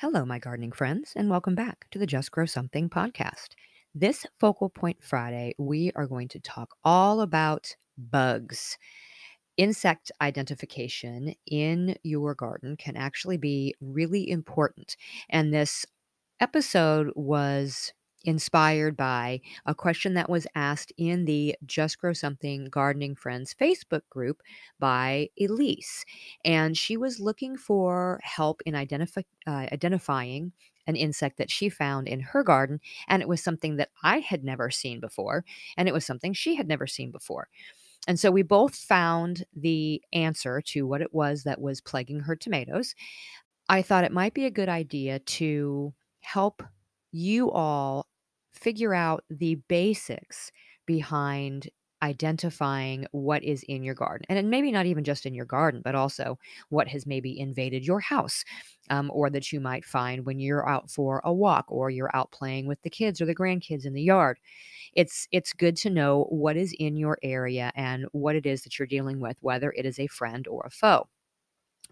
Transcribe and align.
Hello, 0.00 0.24
my 0.24 0.38
gardening 0.38 0.70
friends, 0.70 1.12
and 1.16 1.28
welcome 1.28 1.56
back 1.56 1.88
to 1.90 1.98
the 1.98 2.06
Just 2.06 2.30
Grow 2.30 2.46
Something 2.46 2.88
podcast. 2.88 3.48
This 3.96 4.24
Focal 4.38 4.70
Point 4.70 5.02
Friday, 5.02 5.56
we 5.58 5.90
are 5.96 6.06
going 6.06 6.28
to 6.28 6.38
talk 6.38 6.76
all 6.84 7.20
about 7.20 7.74
bugs. 7.98 8.78
Insect 9.56 10.12
identification 10.20 11.34
in 11.48 11.96
your 12.04 12.36
garden 12.36 12.76
can 12.76 12.96
actually 12.96 13.38
be 13.38 13.74
really 13.80 14.30
important. 14.30 14.96
And 15.30 15.52
this 15.52 15.84
episode 16.38 17.10
was 17.16 17.92
inspired 18.24 18.96
by 18.96 19.40
a 19.66 19.74
question 19.74 20.14
that 20.14 20.28
was 20.28 20.46
asked 20.54 20.92
in 20.96 21.24
the 21.24 21.56
Just 21.66 21.98
Grow 21.98 22.12
Something 22.12 22.66
Gardening 22.66 23.14
Friends 23.14 23.54
Facebook 23.58 24.02
group 24.10 24.42
by 24.78 25.28
Elise. 25.40 26.04
And 26.44 26.76
she 26.76 26.96
was 26.96 27.20
looking 27.20 27.56
for 27.56 28.20
help 28.22 28.60
in 28.66 28.74
identify, 28.74 29.22
uh, 29.46 29.66
identifying 29.72 30.52
an 30.86 30.96
insect 30.96 31.36
that 31.38 31.50
she 31.50 31.68
found 31.68 32.08
in 32.08 32.20
her 32.20 32.42
garden. 32.42 32.80
And 33.08 33.22
it 33.22 33.28
was 33.28 33.42
something 33.42 33.76
that 33.76 33.90
I 34.02 34.18
had 34.18 34.42
never 34.42 34.70
seen 34.70 35.00
before. 35.00 35.44
And 35.76 35.86
it 35.86 35.94
was 35.94 36.04
something 36.04 36.32
she 36.32 36.56
had 36.56 36.66
never 36.66 36.86
seen 36.86 37.10
before. 37.10 37.48
And 38.08 38.18
so 38.18 38.30
we 38.30 38.42
both 38.42 38.74
found 38.74 39.44
the 39.54 40.02
answer 40.14 40.62
to 40.62 40.86
what 40.86 41.02
it 41.02 41.12
was 41.12 41.44
that 41.44 41.60
was 41.60 41.82
plaguing 41.82 42.20
her 42.20 42.34
tomatoes. 42.34 42.94
I 43.68 43.82
thought 43.82 44.04
it 44.04 44.12
might 44.12 44.32
be 44.32 44.46
a 44.46 44.50
good 44.50 44.70
idea 44.70 45.18
to 45.18 45.92
help 46.20 46.62
you 47.12 47.50
all 47.50 48.07
figure 48.52 48.94
out 48.94 49.24
the 49.30 49.56
basics 49.68 50.50
behind 50.86 51.68
identifying 52.02 53.06
what 53.10 53.42
is 53.42 53.64
in 53.64 53.82
your 53.82 53.94
garden. 53.94 54.24
And 54.28 54.50
maybe 54.50 54.70
not 54.70 54.86
even 54.86 55.04
just 55.04 55.26
in 55.26 55.34
your 55.34 55.44
garden, 55.44 55.80
but 55.84 55.94
also 55.94 56.38
what 56.68 56.88
has 56.88 57.06
maybe 57.06 57.38
invaded 57.38 57.84
your 57.84 58.00
house 58.00 58.44
um, 58.90 59.10
or 59.12 59.30
that 59.30 59.52
you 59.52 59.60
might 59.60 59.84
find 59.84 60.24
when 60.24 60.38
you're 60.38 60.68
out 60.68 60.90
for 60.90 61.20
a 61.24 61.32
walk 61.32 61.66
or 61.68 61.90
you're 61.90 62.14
out 62.14 62.30
playing 62.30 62.66
with 62.66 62.80
the 62.82 62.90
kids 62.90 63.20
or 63.20 63.26
the 63.26 63.34
grandkids 63.34 63.84
in 63.84 63.94
the 63.94 64.02
yard. 64.02 64.38
It's 64.94 65.28
it's 65.32 65.52
good 65.52 65.76
to 65.78 65.90
know 65.90 66.24
what 66.30 66.56
is 66.56 66.74
in 66.78 66.96
your 66.96 67.18
area 67.22 67.72
and 67.74 68.06
what 68.12 68.36
it 68.36 68.46
is 68.46 68.62
that 68.62 68.78
you're 68.78 68.86
dealing 68.86 69.20
with, 69.20 69.36
whether 69.40 69.72
it 69.72 69.86
is 69.86 69.98
a 69.98 70.06
friend 70.08 70.46
or 70.48 70.62
a 70.66 70.70
foe. 70.70 71.08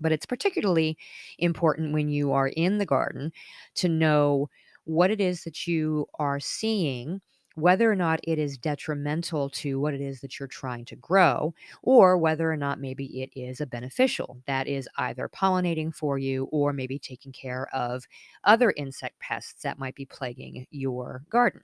But 0.01 0.13
it's 0.13 0.27
particularly 0.27 0.99
important 1.39 1.93
when 1.93 2.09
you 2.09 2.33
are 2.33 2.49
in 2.49 2.79
the 2.79 2.87
garden 2.87 3.33
to 3.77 3.89
know 3.89 4.51
what 4.87 5.11
it 5.11 5.21
is 5.21 5.45
that 5.45 5.67
you 5.67 6.07
are 6.19 6.41
seeing, 6.41 7.21
whether 7.57 7.91
or 7.91 7.97
not 7.97 8.21
it 8.25 8.39
is 8.39 8.59
detrimental 8.59 9.51
to 9.51 9.81
what 9.81 9.95
it 9.95 10.01
is 10.01 10.21
that 10.21 10.39
you're 10.39 10.49
trying 10.49 10.85
to 10.87 10.97
grow, 10.97 11.55
or 11.83 12.19
whether 12.19 12.51
or 12.53 12.57
not 12.57 12.81
maybe 12.81 13.23
it 13.23 13.31
is 13.39 13.61
a 13.61 13.67
beneficial 13.67 14.39
that 14.47 14.67
is 14.67 14.89
either 14.99 15.29
pollinating 15.29 15.95
for 15.95 16.19
you 16.19 16.45
or 16.53 16.73
maybe 16.73 16.99
taking 16.99 17.33
care 17.33 17.69
of 17.75 18.07
other 18.45 18.73
insect 18.77 19.19
pests 19.21 19.63
that 19.63 19.79
might 19.79 19.95
be 19.95 20.07
plaguing 20.07 20.67
your 20.71 21.25
garden. 21.31 21.63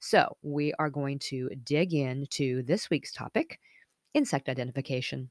So, 0.00 0.36
we 0.42 0.72
are 0.78 0.90
going 0.90 1.18
to 1.30 1.50
dig 1.64 1.94
into 1.94 2.62
this 2.64 2.90
week's 2.90 3.12
topic 3.12 3.60
insect 4.14 4.48
identification. 4.48 5.30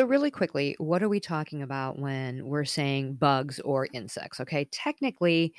So, 0.00 0.06
really 0.06 0.30
quickly, 0.30 0.76
what 0.78 1.02
are 1.02 1.10
we 1.10 1.20
talking 1.20 1.60
about 1.62 1.98
when 1.98 2.46
we're 2.46 2.64
saying 2.64 3.16
bugs 3.16 3.60
or 3.60 3.86
insects? 3.92 4.40
Okay, 4.40 4.64
technically, 4.72 5.52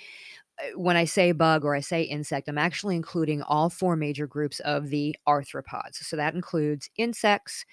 uh, 0.62 0.78
when 0.80 0.98
I 0.98 1.06
say 1.06 1.32
bug 1.34 1.66
or 1.66 1.76
I 1.76 1.82
say 1.82 2.04
insect, 2.04 2.50
I'm 2.50 2.58
actually 2.58 2.96
including 2.96 3.44
all 3.44 3.70
four 3.70 3.96
major 3.96 4.28
groups 4.28 4.60
of 4.62 4.90
the 4.90 5.16
arthropods. 5.28 5.96
So, 5.96 6.16
that 6.18 6.36
includes 6.36 6.90
insects, 6.98 7.66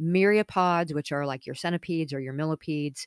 myriapods, 0.00 0.94
which 0.94 1.12
are 1.12 1.26
like 1.26 1.46
your 1.46 1.56
centipedes 1.56 2.12
or 2.12 2.20
your 2.20 2.34
millipedes, 2.34 3.06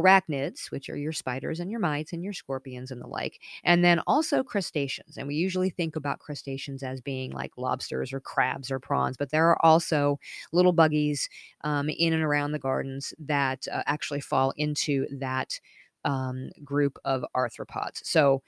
arachnids, 0.00 0.70
which 0.70 0.88
are 0.90 0.96
your 0.96 1.12
spiders 1.12 1.60
and 1.60 1.70
your 1.70 1.80
mites 1.80 2.12
and 2.12 2.22
your 2.22 2.32
scorpions 2.32 2.90
and 2.90 3.00
the 3.00 3.06
like, 3.06 3.40
and 3.64 3.84
then 3.84 4.00
also 4.06 4.42
crustaceans. 4.42 5.16
And 5.16 5.26
we 5.26 5.34
usually 5.34 5.70
think 5.70 5.96
about 5.96 6.18
crustaceans 6.20 6.82
as 6.82 7.00
being 7.00 7.32
like 7.32 7.52
lobsters 7.56 8.12
or 8.12 8.20
crabs 8.20 8.70
or 8.70 8.78
prawns, 8.78 9.16
but 9.16 9.30
there 9.30 9.48
are 9.48 9.64
also 9.64 10.18
little 10.52 10.72
buggies 10.72 11.28
um, 11.64 11.88
in 11.88 12.12
and 12.12 12.22
around 12.22 12.52
the 12.52 12.58
gardens 12.58 13.14
that 13.18 13.66
uh, 13.72 13.82
actually 13.86 14.20
fall 14.20 14.52
into 14.56 15.06
that 15.10 15.58
um, 16.04 16.50
group 16.64 16.98
of 17.04 17.24
arthropods. 17.34 18.00
So 18.04 18.42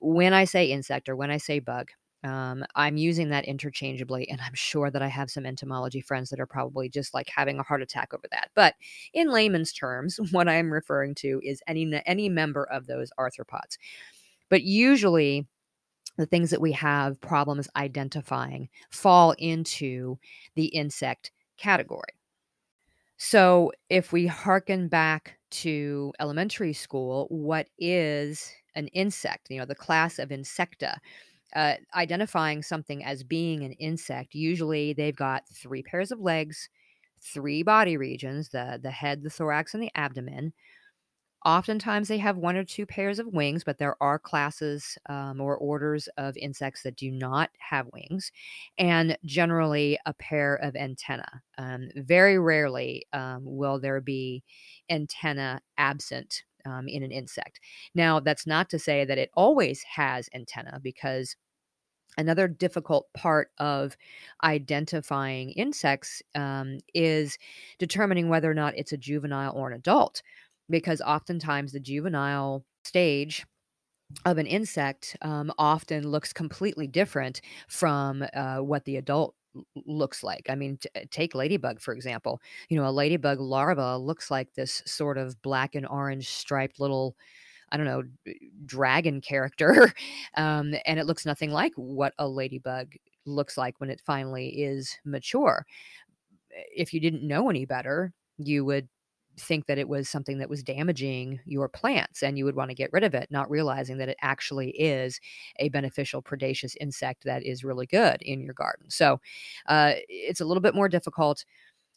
when 0.00 0.32
I 0.32 0.44
say 0.44 0.66
insect 0.66 1.08
or 1.08 1.16
when 1.16 1.30
I 1.30 1.38
say 1.38 1.58
bug, 1.58 1.90
um, 2.24 2.64
I'm 2.74 2.96
using 2.96 3.28
that 3.30 3.44
interchangeably, 3.44 4.28
and 4.28 4.40
I'm 4.40 4.54
sure 4.54 4.90
that 4.90 5.02
I 5.02 5.08
have 5.08 5.30
some 5.30 5.46
entomology 5.46 6.00
friends 6.00 6.30
that 6.30 6.40
are 6.40 6.46
probably 6.46 6.88
just 6.88 7.14
like 7.14 7.28
having 7.34 7.58
a 7.58 7.62
heart 7.62 7.82
attack 7.82 8.12
over 8.12 8.26
that. 8.32 8.50
But 8.54 8.74
in 9.14 9.30
layman's 9.30 9.72
terms, 9.72 10.18
what 10.32 10.48
I'm 10.48 10.72
referring 10.72 11.14
to 11.16 11.40
is 11.44 11.62
any 11.66 11.88
any 12.06 12.28
member 12.28 12.64
of 12.64 12.86
those 12.86 13.10
arthropods. 13.18 13.78
But 14.48 14.62
usually, 14.62 15.46
the 16.16 16.26
things 16.26 16.50
that 16.50 16.60
we 16.60 16.72
have 16.72 17.20
problems 17.20 17.68
identifying 17.76 18.68
fall 18.90 19.32
into 19.38 20.18
the 20.56 20.66
insect 20.66 21.30
category. 21.56 22.14
So, 23.16 23.72
if 23.90 24.12
we 24.12 24.26
hearken 24.26 24.88
back 24.88 25.38
to 25.50 26.12
elementary 26.18 26.72
school, 26.72 27.26
what 27.30 27.68
is 27.78 28.52
an 28.74 28.88
insect? 28.88 29.50
You 29.50 29.58
know, 29.58 29.66
the 29.66 29.74
class 29.74 30.18
of 30.18 30.30
insecta 30.30 30.98
uh, 31.54 31.74
identifying 31.94 32.62
something 32.62 33.04
as 33.04 33.22
being 33.22 33.64
an 33.64 33.72
insect, 33.72 34.34
usually 34.34 34.92
they've 34.92 35.16
got 35.16 35.48
three 35.48 35.82
pairs 35.82 36.12
of 36.12 36.20
legs, 36.20 36.68
three 37.20 37.62
body 37.62 37.96
regions 37.96 38.50
the, 38.50 38.78
the 38.82 38.90
head, 38.90 39.22
the 39.22 39.30
thorax, 39.30 39.74
and 39.74 39.82
the 39.82 39.90
abdomen. 39.94 40.52
Oftentimes 41.44 42.08
they 42.08 42.18
have 42.18 42.36
one 42.36 42.56
or 42.56 42.64
two 42.64 42.84
pairs 42.84 43.20
of 43.20 43.28
wings, 43.28 43.62
but 43.62 43.78
there 43.78 43.96
are 44.02 44.18
classes 44.18 44.98
um, 45.08 45.40
or 45.40 45.56
orders 45.56 46.08
of 46.16 46.36
insects 46.36 46.82
that 46.82 46.96
do 46.96 47.10
not 47.12 47.50
have 47.58 47.88
wings, 47.92 48.32
and 48.76 49.16
generally 49.24 49.98
a 50.04 50.12
pair 50.14 50.56
of 50.56 50.74
antenna. 50.74 51.42
Um, 51.56 51.90
very 51.94 52.38
rarely 52.38 53.06
um, 53.12 53.42
will 53.44 53.78
there 53.78 54.00
be 54.00 54.42
antenna 54.90 55.60
absent 55.78 56.42
um, 56.64 56.88
in 56.88 57.02
an 57.02 57.12
insect. 57.12 57.60
Now, 57.94 58.20
that's 58.20 58.46
not 58.46 58.68
to 58.70 58.78
say 58.78 59.04
that 59.04 59.18
it 59.18 59.30
always 59.34 59.82
has 59.82 60.28
antenna 60.34 60.80
because 60.82 61.36
another 62.16 62.48
difficult 62.48 63.06
part 63.14 63.50
of 63.58 63.96
identifying 64.42 65.50
insects 65.52 66.22
um, 66.34 66.78
is 66.94 67.38
determining 67.78 68.28
whether 68.28 68.50
or 68.50 68.54
not 68.54 68.76
it's 68.76 68.92
a 68.92 68.96
juvenile 68.96 69.52
or 69.54 69.68
an 69.68 69.76
adult 69.76 70.22
because 70.68 71.00
oftentimes 71.00 71.72
the 71.72 71.80
juvenile 71.80 72.64
stage 72.84 73.46
of 74.24 74.38
an 74.38 74.46
insect 74.46 75.16
um, 75.22 75.52
often 75.58 76.08
looks 76.08 76.32
completely 76.32 76.86
different 76.86 77.40
from 77.68 78.24
uh, 78.34 78.56
what 78.58 78.84
the 78.84 78.96
adult 78.96 79.34
looks 79.86 80.22
like. 80.22 80.46
I 80.48 80.54
mean, 80.54 80.78
t- 80.78 80.88
take 81.10 81.34
ladybug 81.34 81.80
for 81.80 81.94
example. 81.94 82.40
You 82.68 82.78
know, 82.78 82.88
a 82.88 82.90
ladybug 82.92 83.40
larva 83.40 83.96
looks 83.98 84.30
like 84.30 84.54
this 84.54 84.82
sort 84.86 85.18
of 85.18 85.40
black 85.42 85.74
and 85.74 85.86
orange 85.86 86.28
striped 86.28 86.80
little 86.80 87.16
I 87.70 87.76
don't 87.76 87.86
know, 87.86 88.02
dragon 88.66 89.20
character. 89.20 89.92
Um, 90.36 90.74
and 90.86 91.00
it 91.00 91.06
looks 91.06 91.26
nothing 91.26 91.50
like 91.50 91.72
what 91.74 92.14
a 92.18 92.28
ladybug 92.28 92.94
looks 93.26 93.56
like 93.56 93.80
when 93.80 93.90
it 93.90 94.00
finally 94.06 94.48
is 94.62 94.96
mature. 95.04 95.66
If 96.74 96.94
you 96.94 97.00
didn't 97.00 97.26
know 97.26 97.50
any 97.50 97.64
better, 97.64 98.12
you 98.38 98.64
would 98.64 98.88
think 99.38 99.66
that 99.66 99.78
it 99.78 99.88
was 99.88 100.08
something 100.08 100.38
that 100.38 100.50
was 100.50 100.62
damaging 100.62 101.40
your 101.44 101.68
plants 101.68 102.22
and 102.22 102.36
you 102.36 102.44
would 102.44 102.56
want 102.56 102.70
to 102.70 102.74
get 102.74 102.92
rid 102.92 103.04
of 103.04 103.14
it, 103.14 103.28
not 103.30 103.50
realizing 103.50 103.98
that 103.98 104.08
it 104.08 104.16
actually 104.20 104.70
is 104.70 105.20
a 105.58 105.68
beneficial 105.68 106.22
predaceous 106.22 106.76
insect 106.80 107.24
that 107.24 107.44
is 107.44 107.64
really 107.64 107.86
good 107.86 108.20
in 108.22 108.40
your 108.40 108.54
garden. 108.54 108.90
So 108.90 109.20
uh, 109.66 109.94
it's 110.08 110.40
a 110.40 110.44
little 110.44 110.60
bit 110.60 110.74
more 110.74 110.88
difficult 110.88 111.44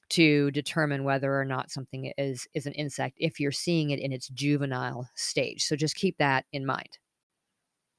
to 0.10 0.52
determine 0.52 1.06
whether 1.06 1.40
or 1.40 1.46
not 1.46 1.72
something 1.72 2.12
is 2.18 2.46
is 2.54 2.66
an 2.66 2.74
insect 2.74 3.16
if 3.18 3.40
you're 3.40 3.52
seeing 3.52 3.92
it 3.92 4.00
in 4.00 4.12
its 4.12 4.28
juvenile 4.30 5.10
stage. 5.16 5.64
So 5.64 5.76
just 5.76 5.96
keep 5.96 6.18
that 6.18 6.46
in 6.52 6.66
mind. 6.66 7.00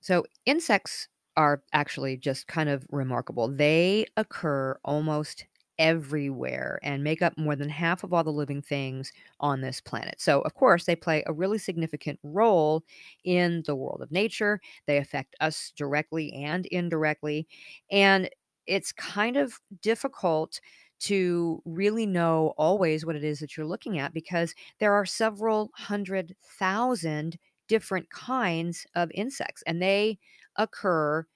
So 0.03 0.25
insects 0.45 1.09
are 1.37 1.63
actually 1.73 2.19
just 2.19 2.47
kind 2.47 2.69
of 2.69 2.85
remarkable. 2.91 3.49
They 3.49 4.07
occur 4.17 4.79
almost 4.85 5.47
everywhere 5.83 6.79
and 6.83 7.05
make 7.05 7.23
up 7.23 7.37
more 7.37 7.57
than 7.57 7.69
half 7.69 8.05
of 8.05 8.15
all 8.15 8.25
the 8.25 8.33
living 8.33 8.63
things 8.63 9.13
on 9.41 9.61
this 9.63 9.81
planet. 9.81 10.21
So, 10.21 10.43
of 10.43 10.55
course, 10.55 10.87
they 10.87 10.97
play 10.97 11.25
a 11.27 11.33
really 11.35 11.59
significant 11.59 12.21
role 12.23 12.85
in 13.25 13.65
the 13.67 13.77
world 13.77 14.01
of 14.03 14.13
nature. 14.13 14.61
They 14.87 14.99
affect 14.99 15.37
us 15.41 15.73
directly 15.77 16.33
and 16.35 16.67
indirectly. 16.67 17.49
And 17.91 18.31
it's 18.67 18.93
kind 18.93 19.37
of 19.37 19.61
difficult 19.81 20.61
to 21.01 21.61
really 21.65 22.07
know 22.07 22.55
always 22.57 23.05
what 23.05 23.17
it 23.17 23.25
is 23.25 23.41
that 23.41 23.57
you're 23.57 23.67
looking 23.67 23.99
at 23.99 24.15
because 24.15 24.55
there 24.79 24.95
are 24.95 25.05
several 25.05 25.71
hundred 25.75 26.37
thousand 26.59 27.39
different 27.69 28.09
kinds 28.11 28.87
of 28.95 29.11
insects 29.15 29.63
and 29.67 29.83
they 29.83 30.19
occur 30.57 31.27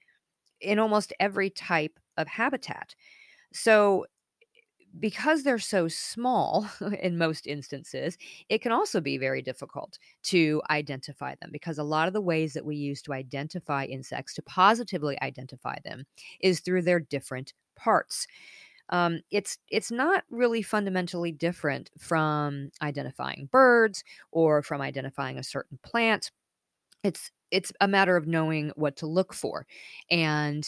in 0.61 0.79
almost 0.79 1.13
every 1.19 1.49
type 1.49 1.99
of 2.17 2.27
habitat. 2.27 2.95
So, 3.53 4.05
because 4.99 5.43
they're 5.43 5.59
so 5.59 5.87
small 5.87 6.67
in 6.99 7.17
most 7.17 7.47
instances, 7.47 8.17
it 8.49 8.61
can 8.61 8.71
also 8.71 9.01
be 9.01 9.17
very 9.17 9.41
difficult 9.41 9.97
to 10.23 10.61
identify 10.69 11.35
them 11.41 11.49
because 11.51 11.77
a 11.77 11.83
lot 11.83 12.07
of 12.07 12.13
the 12.13 12.21
ways 12.21 12.53
that 12.53 12.65
we 12.65 12.75
use 12.75 13.01
to 13.03 13.13
identify 13.13 13.85
insects, 13.85 14.33
to 14.35 14.41
positively 14.41 15.21
identify 15.21 15.75
them, 15.83 16.05
is 16.39 16.59
through 16.59 16.81
their 16.81 16.99
different 16.99 17.53
parts. 17.75 18.27
Um, 18.89 19.19
it's 19.31 19.57
it's 19.69 19.91
not 19.91 20.23
really 20.29 20.61
fundamentally 20.61 21.31
different 21.31 21.91
from 21.99 22.71
identifying 22.81 23.49
birds 23.51 24.03
or 24.31 24.61
from 24.63 24.81
identifying 24.81 25.37
a 25.37 25.43
certain 25.43 25.77
plant. 25.83 26.31
It's 27.03 27.31
it's 27.51 27.71
a 27.81 27.87
matter 27.87 28.17
of 28.17 28.27
knowing 28.27 28.71
what 28.75 28.97
to 28.97 29.07
look 29.07 29.33
for 29.33 29.65
and 30.09 30.67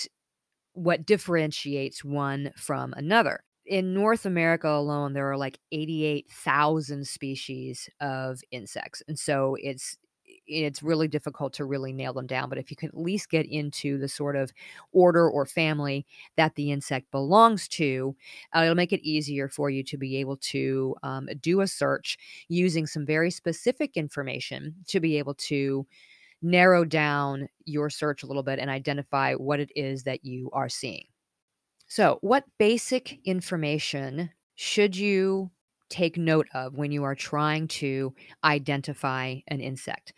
what 0.74 1.06
differentiates 1.06 2.04
one 2.04 2.52
from 2.58 2.94
another. 2.94 3.44
In 3.70 3.94
North 3.94 4.26
America 4.26 4.68
alone, 4.68 5.14
there 5.14 5.32
are 5.32 5.38
like 5.38 5.60
88,000 5.72 7.08
species 7.08 7.90
of 8.02 8.42
insects. 8.52 9.04
And 9.08 9.20
so 9.20 9.56
it's 9.62 9.98
it's 10.52 10.82
really 10.84 11.08
difficult 11.08 11.54
to 11.54 11.66
really 11.66 11.94
nail 11.94 12.14
them 12.14 12.28
down, 12.28 12.50
but 12.50 12.58
if 12.58 12.72
you 12.72 12.78
can 12.78 12.90
at 12.90 12.98
least 12.98 13.30
get 13.30 13.46
into 13.46 14.00
the 14.00 14.08
sort 14.10 14.36
of 14.36 14.52
order 14.92 15.30
or 15.30 15.46
family 15.46 16.08
that 16.38 16.56
the 16.56 16.72
insect 16.72 17.12
belongs 17.12 17.68
to, 17.68 18.16
uh, 18.56 18.62
it'll 18.64 18.76
make 18.76 18.94
it 18.94 19.02
easier 19.08 19.48
for 19.48 19.70
you 19.70 19.84
to 19.84 19.98
be 19.98 20.18
able 20.18 20.38
to 20.38 20.96
um, 21.04 21.30
do 21.42 21.62
a 21.62 21.68
search 21.68 22.18
using 22.48 22.88
some 22.88 23.06
very 23.06 23.30
specific 23.32 23.98
information 23.98 24.76
to 24.88 25.00
be 25.00 25.20
able 25.20 25.36
to 25.36 25.86
narrow 26.44 26.86
down 26.86 27.50
your 27.66 27.90
search 27.92 28.24
a 28.24 28.28
little 28.28 28.44
bit 28.44 28.60
and 28.60 28.72
identify 28.72 29.36
what 29.36 29.60
it 29.62 29.72
is 29.76 30.04
that 30.06 30.26
you 30.26 30.50
are 30.54 30.70
seeing. 30.70 31.09
So, 31.90 32.20
what 32.22 32.46
basic 32.60 33.20
information 33.26 34.32
should 34.56 34.96
you 34.96 35.52
take 35.90 36.18
note 36.18 36.48
of 36.54 36.76
when 36.76 36.92
you 36.92 37.04
are 37.04 37.16
trying 37.16 37.68
to 37.68 38.14
identify 38.44 39.38
an 39.48 39.60
insect? 39.60 40.14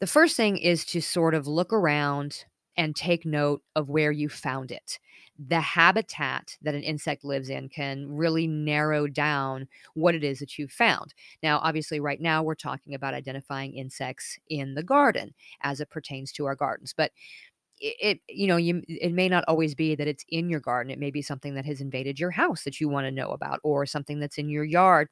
The 0.00 0.06
first 0.06 0.36
thing 0.36 0.58
is 0.58 0.84
to 0.86 1.00
sort 1.02 1.34
of 1.34 1.46
look 1.46 1.72
around 1.72 2.44
and 2.76 2.96
take 2.96 3.26
note 3.26 3.62
of 3.76 3.90
where 3.90 4.12
you 4.12 4.28
found 4.28 4.70
it. 4.72 5.00
The 5.38 5.60
habitat 5.60 6.56
that 6.62 6.74
an 6.74 6.82
insect 6.82 7.24
lives 7.24 7.50
in 7.50 7.68
can 7.68 8.08
really 8.10 8.46
narrow 8.46 9.06
down 9.08 9.68
what 9.94 10.14
it 10.14 10.24
is 10.24 10.40
that 10.40 10.58
you 10.58 10.68
found. 10.68 11.14
Now, 11.42 11.58
obviously, 11.58 12.00
right 12.00 12.20
now 12.20 12.42
we're 12.42 12.54
talking 12.54 12.94
about 12.94 13.14
identifying 13.14 13.74
insects 13.74 14.38
in 14.48 14.74
the 14.74 14.84
garden 14.84 15.34
as 15.62 15.80
it 15.80 15.90
pertains 15.90 16.32
to 16.32 16.46
our 16.46 16.56
gardens, 16.56 16.94
but 16.96 17.12
it, 17.80 18.20
you 18.28 18.46
know 18.46 18.56
you 18.56 18.82
it 18.88 19.12
may 19.12 19.28
not 19.28 19.44
always 19.48 19.74
be 19.74 19.94
that 19.94 20.08
it's 20.08 20.24
in 20.28 20.48
your 20.48 20.60
garden 20.60 20.90
it 20.90 20.98
may 20.98 21.10
be 21.10 21.22
something 21.22 21.54
that 21.54 21.64
has 21.66 21.80
invaded 21.80 22.18
your 22.18 22.30
house 22.30 22.64
that 22.64 22.80
you 22.80 22.88
want 22.88 23.06
to 23.06 23.10
know 23.10 23.30
about 23.30 23.60
or 23.62 23.86
something 23.86 24.20
that's 24.20 24.38
in 24.38 24.48
your 24.48 24.64
yard 24.64 25.08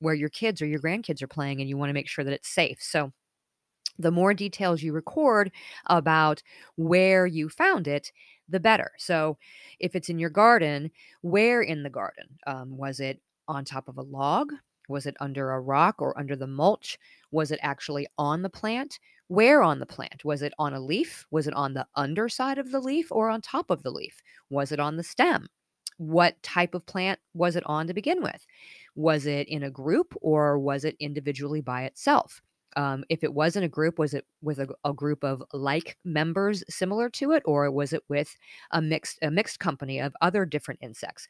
where 0.00 0.14
your 0.14 0.30
kids 0.30 0.62
or 0.62 0.66
your 0.66 0.80
grandkids 0.80 1.22
are 1.22 1.28
playing 1.28 1.60
and 1.60 1.68
you 1.68 1.76
want 1.76 1.90
to 1.90 1.94
make 1.94 2.08
sure 2.08 2.24
that 2.24 2.34
it's 2.34 2.48
safe 2.48 2.78
so 2.80 3.12
the 3.98 4.10
more 4.10 4.34
details 4.34 4.82
you 4.82 4.92
record 4.92 5.52
about 5.86 6.42
where 6.76 7.26
you 7.26 7.48
found 7.48 7.86
it, 7.86 8.12
the 8.48 8.60
better. 8.60 8.92
So, 8.98 9.36
if 9.78 9.94
it's 9.94 10.08
in 10.08 10.18
your 10.18 10.30
garden, 10.30 10.90
where 11.22 11.62
in 11.62 11.82
the 11.82 11.90
garden? 11.90 12.38
Um, 12.46 12.76
was 12.76 13.00
it 13.00 13.20
on 13.48 13.64
top 13.64 13.88
of 13.88 13.98
a 13.98 14.02
log? 14.02 14.52
Was 14.90 15.06
it 15.06 15.16
under 15.20 15.52
a 15.52 15.60
rock 15.60 16.02
or 16.02 16.18
under 16.18 16.36
the 16.36 16.46
mulch? 16.46 16.98
Was 17.30 17.50
it 17.50 17.60
actually 17.62 18.06
on 18.18 18.42
the 18.42 18.50
plant? 18.50 18.98
Where 19.28 19.62
on 19.62 19.78
the 19.78 19.86
plant? 19.86 20.24
Was 20.24 20.42
it 20.42 20.52
on 20.58 20.74
a 20.74 20.80
leaf? 20.80 21.24
Was 21.30 21.46
it 21.46 21.54
on 21.54 21.72
the 21.72 21.86
underside 21.94 22.58
of 22.58 22.72
the 22.72 22.80
leaf 22.80 23.10
or 23.10 23.30
on 23.30 23.40
top 23.40 23.70
of 23.70 23.82
the 23.82 23.90
leaf? 23.90 24.22
Was 24.50 24.72
it 24.72 24.80
on 24.80 24.96
the 24.96 25.02
stem? 25.02 25.48
What 25.96 26.42
type 26.42 26.74
of 26.74 26.84
plant 26.84 27.20
was 27.34 27.56
it 27.56 27.62
on 27.66 27.86
to 27.86 27.94
begin 27.94 28.22
with? 28.22 28.46
Was 28.94 29.26
it 29.26 29.48
in 29.48 29.62
a 29.62 29.70
group 29.70 30.14
or 30.20 30.58
was 30.58 30.84
it 30.84 30.96
individually 30.98 31.60
by 31.60 31.84
itself? 31.84 32.42
um, 32.76 33.04
if 33.08 33.24
it 33.24 33.34
was 33.34 33.56
in 33.56 33.62
a 33.62 33.68
group, 33.68 33.98
was 33.98 34.14
it 34.14 34.24
with 34.42 34.58
a, 34.58 34.68
a, 34.84 34.92
group 34.92 35.24
of 35.24 35.42
like 35.52 35.96
members 36.04 36.62
similar 36.68 37.10
to 37.10 37.32
it, 37.32 37.42
or 37.44 37.70
was 37.70 37.92
it 37.92 38.02
with 38.08 38.36
a 38.70 38.80
mixed 38.80 39.18
a 39.22 39.30
mixed 39.30 39.58
company 39.58 39.98
of 39.98 40.14
other 40.20 40.44
different 40.44 40.80
insects? 40.82 41.28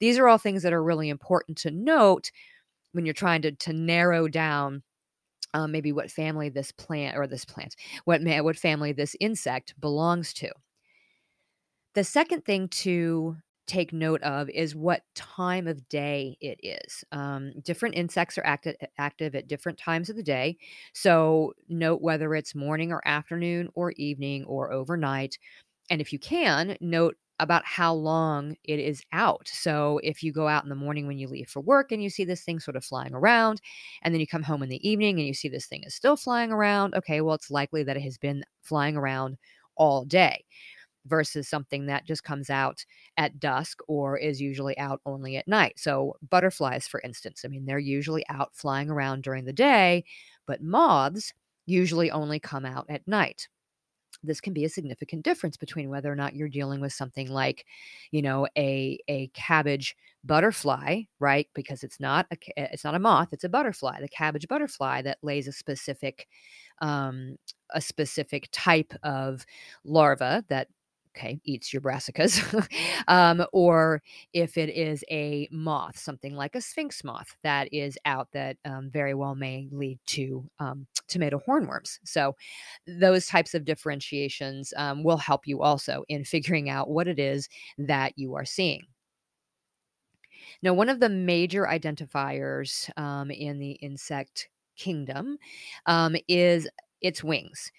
These 0.00 0.18
are 0.18 0.28
all 0.28 0.38
things 0.38 0.62
that 0.62 0.72
are 0.72 0.82
really 0.82 1.08
important 1.08 1.56
to 1.58 1.70
note 1.70 2.30
when 2.92 3.06
you're 3.06 3.14
trying 3.14 3.42
to 3.42 3.52
to 3.52 3.72
narrow 3.72 4.28
down 4.28 4.82
um, 5.54 5.72
maybe 5.72 5.92
what 5.92 6.10
family 6.10 6.48
this 6.48 6.72
plant 6.72 7.16
or 7.16 7.26
this 7.26 7.44
plant, 7.44 7.76
what 8.04 8.22
what 8.22 8.56
family 8.56 8.92
this 8.92 9.16
insect 9.20 9.78
belongs 9.80 10.32
to. 10.34 10.50
The 11.94 12.04
second 12.04 12.44
thing 12.44 12.68
to 12.68 13.36
take 13.66 13.92
note 13.92 14.22
of 14.22 14.48
is 14.50 14.74
what 14.74 15.02
time 15.14 15.68
of 15.68 15.88
day 15.88 16.36
it 16.40 16.58
is. 16.62 17.04
Um, 17.12 17.52
different 17.62 17.94
insects 17.94 18.36
are 18.38 18.44
active 18.46 18.76
active 18.98 19.34
at 19.34 19.48
different 19.48 19.78
times 19.78 20.10
of 20.10 20.16
the 20.16 20.22
day. 20.22 20.58
So 20.94 21.52
note 21.68 22.00
whether 22.02 22.34
it's 22.34 22.54
morning 22.54 22.92
or 22.92 23.06
afternoon 23.06 23.68
or 23.74 23.92
evening 23.92 24.44
or 24.44 24.72
overnight. 24.72 25.38
And 25.90 26.00
if 26.00 26.12
you 26.12 26.18
can, 26.18 26.76
note 26.80 27.16
about 27.42 27.64
how 27.66 27.92
long 27.94 28.56
it 28.64 28.78
is 28.78 29.02
out. 29.12 29.48
So 29.52 30.00
if 30.02 30.22
you 30.22 30.32
go 30.32 30.48
out 30.48 30.64
in 30.64 30.68
the 30.70 30.74
morning 30.74 31.06
when 31.06 31.18
you 31.18 31.28
leave 31.28 31.48
for 31.48 31.60
work 31.60 31.92
and 31.92 32.02
you 32.02 32.10
see 32.10 32.24
this 32.24 32.42
thing 32.42 32.60
sort 32.60 32.76
of 32.76 32.84
flying 32.84 33.14
around, 33.14 33.60
and 34.02 34.14
then 34.14 34.20
you 34.20 34.26
come 34.26 34.42
home 34.42 34.62
in 34.62 34.68
the 34.68 34.88
evening 34.88 35.18
and 35.18 35.26
you 35.26 35.34
see 35.34 35.48
this 35.48 35.66
thing 35.66 35.82
is 35.84 35.94
still 35.94 36.16
flying 36.16 36.52
around, 36.52 36.94
okay, 36.94 37.20
well, 37.20 37.34
it's 37.34 37.50
likely 37.50 37.82
that 37.84 37.96
it 37.96 38.02
has 38.02 38.18
been 38.18 38.44
flying 38.62 38.96
around 38.96 39.36
all 39.76 40.04
day 40.04 40.44
versus 41.06 41.48
something 41.48 41.86
that 41.86 42.06
just 42.06 42.24
comes 42.24 42.48
out 42.50 42.84
at 43.16 43.40
dusk 43.40 43.80
or 43.88 44.16
is 44.16 44.40
usually 44.40 44.78
out 44.78 45.00
only 45.04 45.36
at 45.36 45.48
night. 45.48 45.74
So, 45.78 46.16
butterflies, 46.30 46.86
for 46.86 47.00
instance, 47.00 47.42
I 47.44 47.48
mean, 47.48 47.66
they're 47.66 47.78
usually 47.78 48.24
out 48.28 48.54
flying 48.54 48.90
around 48.90 49.22
during 49.24 49.44
the 49.44 49.52
day, 49.52 50.04
but 50.46 50.62
moths 50.62 51.32
usually 51.66 52.10
only 52.10 52.38
come 52.40 52.64
out 52.64 52.86
at 52.88 53.06
night. 53.08 53.48
This 54.22 54.40
can 54.40 54.52
be 54.52 54.64
a 54.64 54.68
significant 54.68 55.24
difference 55.24 55.56
between 55.56 55.88
whether 55.90 56.10
or 56.12 56.16
not 56.16 56.34
you're 56.34 56.48
dealing 56.48 56.80
with 56.80 56.92
something 56.92 57.28
like, 57.28 57.66
you 58.10 58.22
know, 58.22 58.46
a 58.56 58.98
a 59.08 59.28
cabbage 59.28 59.96
butterfly, 60.24 61.02
right? 61.18 61.48
Because 61.54 61.82
it's 61.84 62.00
not 62.00 62.26
a 62.32 62.36
it's 62.56 62.84
not 62.84 62.94
a 62.94 62.98
moth, 62.98 63.28
it's 63.32 63.44
a 63.44 63.48
butterfly. 63.48 64.00
The 64.00 64.08
cabbage 64.08 64.48
butterfly 64.48 65.02
that 65.02 65.18
lays 65.22 65.48
a 65.48 65.52
specific 65.52 66.28
um, 66.80 67.36
a 67.70 67.80
specific 67.80 68.48
type 68.52 68.92
of 69.02 69.46
larva 69.84 70.44
that 70.48 70.68
okay, 71.16 71.40
eats 71.44 71.72
your 71.72 71.82
brassicas, 71.82 72.42
um, 73.08 73.44
or 73.52 74.02
if 74.32 74.56
it 74.56 74.70
is 74.70 75.04
a 75.10 75.48
moth, 75.50 75.98
something 75.98 76.34
like 76.34 76.54
a 76.54 76.60
sphinx 76.60 77.04
moth 77.04 77.36
that 77.42 77.72
is 77.72 77.98
out 78.04 78.28
that 78.32 78.56
um, 78.64 78.90
very 78.90 79.14
well 79.14 79.34
may 79.34 79.68
lead 79.70 79.98
to 80.06 80.48
um, 80.58 80.86
tomato 81.08 81.40
hornworms. 81.46 81.98
So, 82.04 82.34
those 82.86 83.26
types 83.26 83.54
of 83.54 83.64
differentiations 83.64 84.72
um, 84.76 85.04
will 85.04 85.16
help 85.16 85.46
you 85.46 85.62
also 85.62 86.04
in 86.08 86.24
figuring 86.24 86.70
out 86.70 86.90
what 86.90 87.08
it 87.08 87.18
is 87.18 87.48
that 87.78 88.12
you 88.16 88.34
are 88.34 88.44
seeing. 88.44 88.82
Now, 90.62 90.74
one 90.74 90.88
of 90.88 91.00
the 91.00 91.08
major 91.08 91.64
identifiers 91.64 92.88
um, 92.98 93.30
in 93.30 93.58
the 93.58 93.72
insect 93.72 94.48
kingdom 94.76 95.38
um, 95.86 96.16
is 96.28 96.68
its 97.00 97.22
wings. 97.22 97.72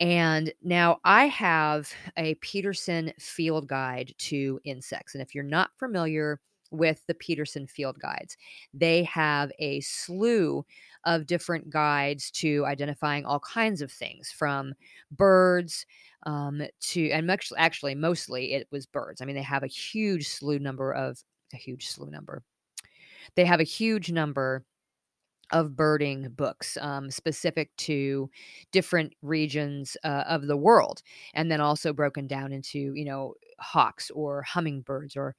And 0.00 0.52
now 0.62 0.98
I 1.04 1.26
have 1.26 1.92
a 2.16 2.34
Peterson 2.36 3.12
field 3.18 3.68
guide 3.68 4.14
to 4.18 4.58
insects. 4.64 5.14
And 5.14 5.20
if 5.22 5.34
you're 5.34 5.44
not 5.44 5.70
familiar 5.78 6.40
with 6.70 7.04
the 7.06 7.14
Peterson 7.14 7.66
field 7.66 7.98
guides, 8.00 8.36
they 8.72 9.04
have 9.04 9.52
a 9.58 9.80
slew 9.80 10.64
of 11.04 11.26
different 11.26 11.68
guides 11.68 12.30
to 12.30 12.64
identifying 12.64 13.26
all 13.26 13.40
kinds 13.40 13.82
of 13.82 13.92
things 13.92 14.32
from 14.32 14.72
birds 15.10 15.84
um, 16.24 16.62
to, 16.80 17.10
and 17.10 17.26
much, 17.26 17.52
actually, 17.58 17.94
mostly 17.94 18.52
it 18.54 18.68
was 18.70 18.86
birds. 18.86 19.20
I 19.20 19.26
mean, 19.26 19.36
they 19.36 19.42
have 19.42 19.64
a 19.64 19.68
huge 19.68 20.28
slew 20.28 20.58
number 20.58 20.92
of, 20.92 21.22
a 21.52 21.56
huge 21.56 21.88
slew 21.88 22.10
number. 22.10 22.42
They 23.34 23.44
have 23.44 23.60
a 23.60 23.64
huge 23.64 24.12
number 24.12 24.64
of 25.52 25.76
birding 25.76 26.28
books 26.30 26.76
um, 26.80 27.10
specific 27.10 27.74
to 27.76 28.30
different 28.72 29.14
regions 29.22 29.96
uh, 30.04 30.24
of 30.28 30.46
the 30.46 30.56
world 30.56 31.02
and 31.34 31.50
then 31.50 31.60
also 31.60 31.92
broken 31.92 32.26
down 32.26 32.52
into 32.52 32.92
you 32.94 33.04
know 33.04 33.34
hawks 33.58 34.10
or 34.12 34.42
hummingbirds 34.42 35.16
or 35.16 35.34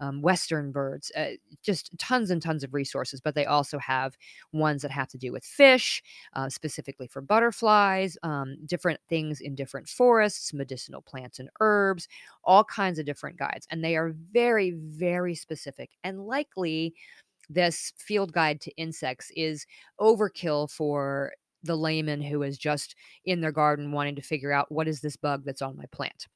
um, 0.00 0.22
western 0.22 0.72
birds 0.72 1.10
uh, 1.16 1.30
just 1.62 1.90
tons 1.98 2.30
and 2.30 2.40
tons 2.42 2.64
of 2.64 2.74
resources 2.74 3.20
but 3.20 3.34
they 3.34 3.44
also 3.44 3.78
have 3.78 4.16
ones 4.52 4.82
that 4.82 4.90
have 4.90 5.08
to 5.08 5.18
do 5.18 5.32
with 5.32 5.44
fish 5.44 6.02
uh, 6.34 6.48
specifically 6.48 7.06
for 7.06 7.20
butterflies 7.20 8.16
um, 8.22 8.56
different 8.66 9.00
things 9.08 9.40
in 9.40 9.54
different 9.54 9.88
forests 9.88 10.52
medicinal 10.54 11.02
plants 11.02 11.38
and 11.38 11.50
herbs 11.60 12.08
all 12.44 12.64
kinds 12.64 12.98
of 12.98 13.06
different 13.06 13.36
guides 13.38 13.66
and 13.70 13.84
they 13.84 13.96
are 13.96 14.14
very 14.32 14.70
very 14.70 15.34
specific 15.34 15.90
and 16.04 16.26
likely 16.26 16.94
this 17.48 17.92
field 17.98 18.32
guide 18.32 18.60
to 18.62 18.70
insects 18.76 19.30
is 19.36 19.66
overkill 20.00 20.70
for 20.70 21.32
the 21.62 21.76
layman 21.76 22.22
who 22.22 22.42
is 22.42 22.58
just 22.58 22.94
in 23.24 23.40
their 23.40 23.52
garden 23.52 23.92
wanting 23.92 24.16
to 24.16 24.22
figure 24.22 24.52
out 24.52 24.70
what 24.70 24.88
is 24.88 25.00
this 25.00 25.16
bug 25.16 25.42
that's 25.44 25.62
on 25.62 25.76
my 25.76 25.86
plant. 25.92 26.26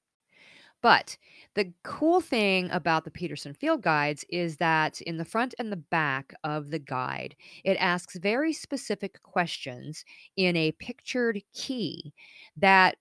But 0.83 1.19
the 1.55 1.73
cool 1.85 2.21
thing 2.21 2.71
about 2.71 3.05
the 3.05 3.11
Peterson 3.11 3.53
Field 3.53 3.83
Guides 3.83 4.25
is 4.31 4.57
that 4.57 5.01
in 5.03 5.19
the 5.19 5.27
front 5.27 5.55
and 5.59 5.71
the 5.71 5.77
back 5.77 6.33
of 6.43 6.71
the 6.71 6.79
guide, 6.79 7.37
it 7.65 7.77
asks 7.77 8.17
very 8.17 8.53
specific 8.55 9.23
questions 9.23 10.05
in 10.37 10.57
a 10.57 10.73
pictured 10.73 11.43
key 11.53 12.15
that 12.57 12.97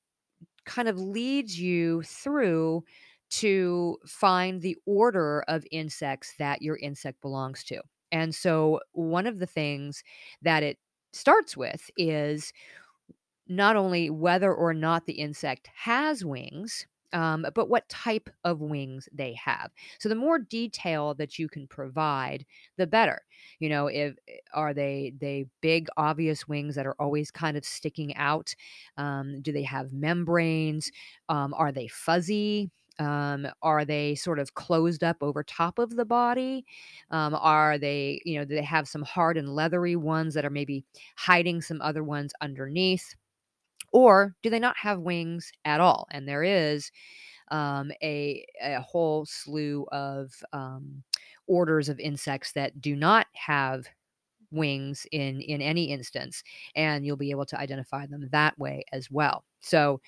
kind 0.66 0.90
of 0.90 1.00
leads 1.00 1.60
you 1.60 2.02
through 2.04 2.84
to 3.30 3.98
find 4.06 4.62
the 4.62 4.76
order 4.86 5.44
of 5.48 5.66
insects 5.72 6.34
that 6.38 6.62
your 6.62 6.78
insect 6.78 7.22
belongs 7.22 7.64
to. 7.66 7.82
And 8.12 8.34
so, 8.34 8.80
one 8.94 9.28
of 9.28 9.40
the 9.40 9.46
things 9.48 10.04
that 10.42 10.64
it 10.64 10.78
starts 11.14 11.58
with 11.58 11.90
is 11.98 12.54
not 13.48 13.76
only 13.76 14.10
whether 14.10 14.54
or 14.54 14.74
not 14.74 15.06
the 15.06 15.14
insect 15.14 15.70
has 15.76 16.24
wings, 16.24 16.86
um, 17.12 17.44
but 17.56 17.70
what 17.70 17.90
type 17.90 18.30
of 18.44 18.62
wings 18.62 19.10
they 19.12 19.34
have. 19.34 19.72
So 20.00 20.10
the 20.10 20.16
more 20.16 20.38
detail 20.38 21.16
that 21.16 21.40
you 21.40 21.50
can 21.50 21.66
provide, 21.66 22.46
the 22.78 22.86
better. 22.86 23.22
You 23.60 23.70
know, 23.70 23.88
if 23.88 24.16
eh, 24.28 24.34
are 24.54 24.76
they 24.76 25.14
they 25.20 25.48
big 25.62 25.88
obvious 25.98 26.48
wings 26.48 26.76
that 26.76 26.86
are 26.86 26.96
always 27.00 27.32
kind 27.32 27.58
of 27.58 27.66
sticking 27.66 28.16
out? 28.16 28.54
Um, 28.98 29.42
do 29.42 29.52
they 29.52 29.64
have 29.64 29.92
membranes? 29.92 30.92
Um, 31.30 31.56
are 31.56 31.72
they 31.72 31.88
fuzzy? 31.88 32.70
Um, 33.00 33.48
are 33.62 33.86
they 33.86 34.16
sort 34.16 34.40
of 34.40 34.54
closed 34.56 35.04
up 35.04 35.18
over 35.22 35.44
top 35.44 35.80
of 35.80 35.96
the 35.96 36.06
body? 36.06 36.66
Um, 37.12 37.36
are 37.36 37.78
they, 37.78 38.22
you 38.26 38.38
know, 38.38 38.46
do 38.46 38.56
they 38.56 38.64
have 38.64 38.88
some 38.88 39.04
hard 39.04 39.38
and 39.38 39.56
leathery 39.56 39.96
ones 39.96 40.34
that 40.34 40.46
are 40.46 40.50
maybe 40.50 40.86
hiding 41.18 41.62
some 41.62 41.82
other 41.82 42.04
ones 42.04 42.34
underneath? 42.42 43.16
Or 43.92 44.36
do 44.44 44.50
they 44.50 44.60
not 44.60 44.78
have 44.78 45.00
wings 45.00 45.52
at 45.66 45.82
all? 45.82 46.08
And 46.12 46.28
there 46.28 46.44
is 46.44 46.92
um, 47.52 47.92
a, 48.04 48.46
a 48.62 48.82
whole 48.82 49.26
slew 49.26 49.88
of 49.92 50.32
um, 50.54 51.04
orders 51.48 51.90
of 51.90 52.00
insects 52.00 52.52
that 52.54 52.82
do 52.82 52.96
not 52.96 53.28
have 53.34 53.88
wings 54.52 55.06
in 55.12 55.42
in 55.42 55.62
any 55.62 55.86
instance 55.92 56.44
and 56.76 57.06
you'll 57.06 57.18
be 57.18 57.32
able 57.32 57.46
to 57.46 57.60
identify 57.60 58.06
them 58.06 58.28
that 58.32 58.58
way 58.60 58.84
as 58.92 59.10
well. 59.12 59.44
So 59.62 60.02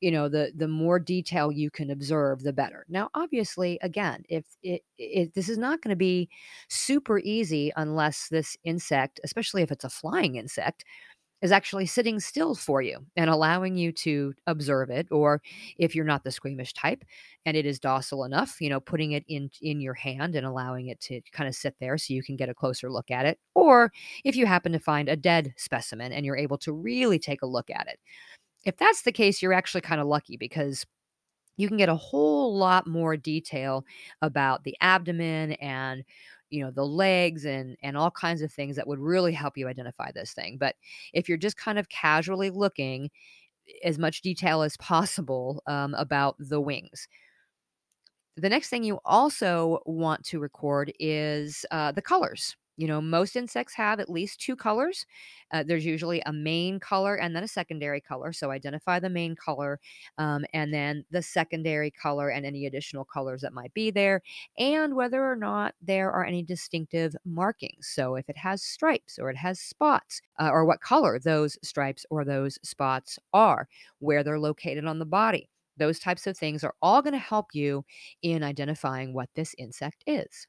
you 0.00 0.10
know 0.10 0.28
the 0.28 0.52
the 0.54 0.68
more 0.68 0.98
detail 0.98 1.50
you 1.52 1.70
can 1.70 1.90
observe 1.90 2.42
the 2.42 2.52
better. 2.52 2.84
Now 2.88 3.10
obviously 3.14 3.78
again 3.82 4.24
if 4.28 4.44
it, 4.62 4.82
it 4.98 5.34
this 5.34 5.48
is 5.48 5.58
not 5.58 5.82
going 5.82 5.90
to 5.90 5.96
be 5.96 6.28
super 6.68 7.18
easy 7.20 7.72
unless 7.76 8.28
this 8.28 8.56
insect 8.64 9.20
especially 9.24 9.62
if 9.62 9.72
it's 9.72 9.84
a 9.84 9.90
flying 9.90 10.36
insect 10.36 10.84
is 11.42 11.52
actually 11.52 11.86
sitting 11.86 12.18
still 12.18 12.54
for 12.54 12.82
you 12.82 12.98
and 13.16 13.30
allowing 13.30 13.76
you 13.76 13.92
to 13.92 14.34
observe 14.46 14.90
it 14.90 15.06
or 15.10 15.40
if 15.78 15.94
you're 15.94 16.04
not 16.04 16.24
the 16.24 16.30
squeamish 16.30 16.72
type 16.72 17.04
and 17.46 17.56
it 17.56 17.64
is 17.64 17.78
docile 17.78 18.24
enough 18.24 18.60
you 18.60 18.68
know 18.68 18.80
putting 18.80 19.12
it 19.12 19.24
in 19.28 19.50
in 19.62 19.80
your 19.80 19.94
hand 19.94 20.34
and 20.34 20.46
allowing 20.46 20.88
it 20.88 21.00
to 21.00 21.20
kind 21.32 21.48
of 21.48 21.54
sit 21.54 21.74
there 21.80 21.96
so 21.96 22.12
you 22.12 22.22
can 22.22 22.36
get 22.36 22.48
a 22.48 22.54
closer 22.54 22.90
look 22.90 23.10
at 23.10 23.26
it 23.26 23.38
or 23.54 23.92
if 24.24 24.36
you 24.36 24.46
happen 24.46 24.72
to 24.72 24.78
find 24.78 25.08
a 25.08 25.16
dead 25.16 25.54
specimen 25.56 26.12
and 26.12 26.24
you're 26.24 26.36
able 26.36 26.58
to 26.58 26.72
really 26.72 27.18
take 27.18 27.42
a 27.42 27.46
look 27.46 27.70
at 27.70 27.86
it. 27.86 27.98
If 28.64 28.76
that's 28.76 29.02
the 29.02 29.12
case 29.12 29.40
you're 29.40 29.52
actually 29.52 29.82
kind 29.82 30.00
of 30.00 30.06
lucky 30.06 30.36
because 30.36 30.84
you 31.56 31.68
can 31.68 31.76
get 31.76 31.88
a 31.88 31.96
whole 31.96 32.56
lot 32.56 32.86
more 32.86 33.16
detail 33.16 33.84
about 34.22 34.64
the 34.64 34.76
abdomen 34.80 35.52
and 35.54 36.04
you 36.50 36.64
know 36.64 36.70
the 36.70 36.86
legs 36.86 37.44
and 37.44 37.76
and 37.82 37.96
all 37.96 38.10
kinds 38.10 38.42
of 38.42 38.52
things 38.52 38.76
that 38.76 38.86
would 38.86 38.98
really 38.98 39.32
help 39.32 39.56
you 39.56 39.68
identify 39.68 40.10
this 40.12 40.32
thing 40.32 40.56
but 40.58 40.74
if 41.12 41.28
you're 41.28 41.38
just 41.38 41.56
kind 41.56 41.78
of 41.78 41.88
casually 41.88 42.50
looking 42.50 43.10
as 43.84 43.98
much 43.98 44.22
detail 44.22 44.62
as 44.62 44.76
possible 44.76 45.62
um, 45.66 45.94
about 45.94 46.36
the 46.38 46.60
wings. 46.60 47.08
The 48.36 48.48
next 48.48 48.68
thing 48.68 48.84
you 48.84 49.00
also 49.04 49.80
want 49.84 50.24
to 50.26 50.38
record 50.38 50.92
is 51.00 51.66
uh, 51.70 51.92
the 51.92 52.02
colors 52.02 52.56
you 52.78 52.86
know, 52.86 53.02
most 53.02 53.36
insects 53.36 53.74
have 53.74 54.00
at 54.00 54.08
least 54.08 54.40
two 54.40 54.56
colors. 54.56 55.04
Uh, 55.52 55.62
there's 55.62 55.84
usually 55.84 56.22
a 56.24 56.32
main 56.32 56.80
color 56.80 57.16
and 57.16 57.36
then 57.36 57.42
a 57.42 57.48
secondary 57.48 58.00
color. 58.00 58.32
So 58.32 58.50
identify 58.50 59.00
the 59.00 59.10
main 59.10 59.36
color 59.36 59.80
um, 60.16 60.46
and 60.54 60.72
then 60.72 61.04
the 61.10 61.20
secondary 61.20 61.90
color 61.90 62.30
and 62.30 62.46
any 62.46 62.66
additional 62.66 63.04
colors 63.04 63.42
that 63.42 63.52
might 63.52 63.74
be 63.74 63.90
there, 63.90 64.22
and 64.58 64.94
whether 64.94 65.30
or 65.30 65.36
not 65.36 65.74
there 65.82 66.10
are 66.12 66.24
any 66.24 66.42
distinctive 66.42 67.14
markings. 67.26 67.88
So 67.88 68.14
if 68.14 68.28
it 68.30 68.36
has 68.38 68.62
stripes 68.62 69.18
or 69.18 69.28
it 69.28 69.36
has 69.36 69.60
spots, 69.60 70.22
uh, 70.40 70.50
or 70.50 70.64
what 70.64 70.80
color 70.80 71.18
those 71.18 71.58
stripes 71.62 72.06
or 72.10 72.24
those 72.24 72.58
spots 72.62 73.18
are, 73.32 73.68
where 73.98 74.22
they're 74.22 74.38
located 74.38 74.84
on 74.86 74.98
the 74.98 75.04
body. 75.04 75.50
Those 75.76 75.98
types 75.98 76.26
of 76.26 76.36
things 76.36 76.64
are 76.64 76.74
all 76.82 77.02
going 77.02 77.12
to 77.12 77.18
help 77.18 77.54
you 77.54 77.84
in 78.22 78.42
identifying 78.42 79.12
what 79.14 79.28
this 79.34 79.54
insect 79.58 80.02
is. 80.06 80.46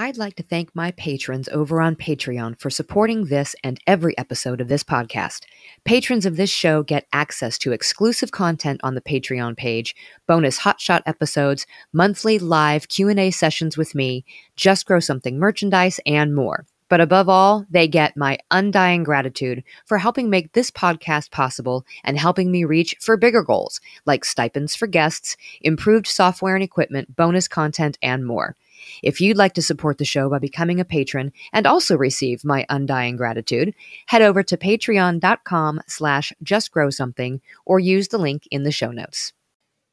I'd 0.00 0.16
like 0.16 0.36
to 0.36 0.44
thank 0.44 0.76
my 0.76 0.92
patrons 0.92 1.48
over 1.48 1.80
on 1.80 1.96
Patreon 1.96 2.60
for 2.60 2.70
supporting 2.70 3.24
this 3.24 3.56
and 3.64 3.80
every 3.84 4.16
episode 4.16 4.60
of 4.60 4.68
this 4.68 4.84
podcast. 4.84 5.40
Patrons 5.84 6.24
of 6.24 6.36
this 6.36 6.50
show 6.50 6.84
get 6.84 7.08
access 7.12 7.58
to 7.58 7.72
exclusive 7.72 8.30
content 8.30 8.80
on 8.84 8.94
the 8.94 9.00
Patreon 9.00 9.56
page, 9.56 9.96
bonus 10.28 10.60
hotshot 10.60 11.02
episodes, 11.04 11.66
monthly 11.92 12.38
live 12.38 12.86
Q&A 12.86 13.32
sessions 13.32 13.76
with 13.76 13.96
me, 13.96 14.24
just 14.54 14.86
grow 14.86 15.00
something 15.00 15.36
merchandise 15.36 15.98
and 16.06 16.32
more. 16.32 16.64
But 16.88 17.00
above 17.00 17.28
all, 17.28 17.66
they 17.68 17.88
get 17.88 18.16
my 18.16 18.38
undying 18.52 19.02
gratitude 19.02 19.64
for 19.84 19.98
helping 19.98 20.30
make 20.30 20.52
this 20.52 20.70
podcast 20.70 21.32
possible 21.32 21.84
and 22.04 22.16
helping 22.16 22.52
me 22.52 22.62
reach 22.62 22.94
for 23.00 23.16
bigger 23.16 23.42
goals 23.42 23.80
like 24.06 24.24
stipends 24.24 24.76
for 24.76 24.86
guests, 24.86 25.36
improved 25.60 26.06
software 26.06 26.54
and 26.54 26.62
equipment, 26.62 27.16
bonus 27.16 27.48
content, 27.48 27.98
and 28.00 28.24
more. 28.24 28.54
If 29.02 29.20
you'd 29.20 29.36
like 29.36 29.54
to 29.54 29.62
support 29.62 29.98
the 29.98 30.04
show 30.04 30.28
by 30.28 30.38
becoming 30.38 30.80
a 30.80 30.84
patron 30.84 31.32
and 31.52 31.66
also 31.66 31.96
receive 31.96 32.44
my 32.44 32.66
undying 32.68 33.16
gratitude, 33.16 33.74
head 34.06 34.22
over 34.22 34.42
to 34.42 34.56
patreon.com 34.56 35.80
slash 35.86 36.32
justgrowsomething 36.44 37.40
or 37.66 37.78
use 37.78 38.08
the 38.08 38.18
link 38.18 38.44
in 38.50 38.62
the 38.62 38.72
show 38.72 38.90
notes. 38.90 39.32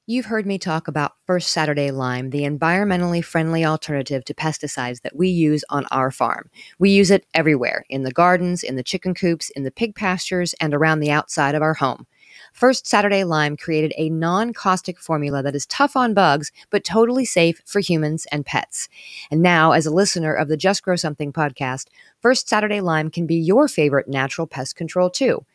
You've 0.08 0.28
heard 0.28 0.46
me 0.46 0.60
talk 0.60 0.88
about 0.88 1.14
First 1.26 1.52
Saturday 1.52 1.90
Lime, 1.90 2.30
the 2.30 2.44
environmentally 2.44 3.26
friendly 3.26 3.66
alternative 3.66 4.24
to 4.26 4.36
pesticides 4.36 5.02
that 5.02 5.16
we 5.16 5.30
use 5.30 5.64
on 5.72 5.88
our 5.90 6.12
farm. 6.12 6.52
We 6.78 6.92
use 6.92 7.10
it 7.10 7.26
everywhere 7.34 7.86
in 7.90 8.04
the 8.04 8.12
gardens, 8.12 8.62
in 8.62 8.76
the 8.76 8.84
chicken 8.84 9.16
coops, 9.16 9.50
in 9.50 9.64
the 9.64 9.72
pig 9.72 9.96
pastures, 9.96 10.54
and 10.62 10.76
around 10.76 11.00
the 11.00 11.10
outside 11.10 11.56
of 11.56 11.64
our 11.64 11.74
home. 11.74 12.06
First 12.56 12.88
Saturday 12.88 13.26
Lime 13.26 13.58
created 13.58 13.92
a 13.98 14.10
non 14.10 14.54
caustic 14.54 14.98
formula 14.98 15.44
that 15.44 15.56
is 15.56 15.66
tough 15.66 15.98
on 15.98 16.14
bugs, 16.14 16.54
but 16.70 16.86
totally 16.86 17.26
safe 17.26 17.62
for 17.66 17.82
humans 17.82 18.26
and 18.32 18.46
pets. 18.46 18.88
And 19.30 19.42
now, 19.42 19.74
as 19.74 19.86
a 19.86 19.94
listener 19.94 20.34
of 20.34 20.48
the 20.48 20.56
Just 20.56 20.82
Grow 20.82 20.96
Something 20.96 21.34
podcast, 21.34 21.88
First 22.22 22.48
Saturday 22.48 22.80
Lime 22.80 23.12
can 23.12 23.28
be 23.28 23.36
your 23.36 23.68
favorite 23.68 24.08
natural 24.08 24.48
pest 24.48 24.78
control 24.78 25.10
too. 25.10 25.46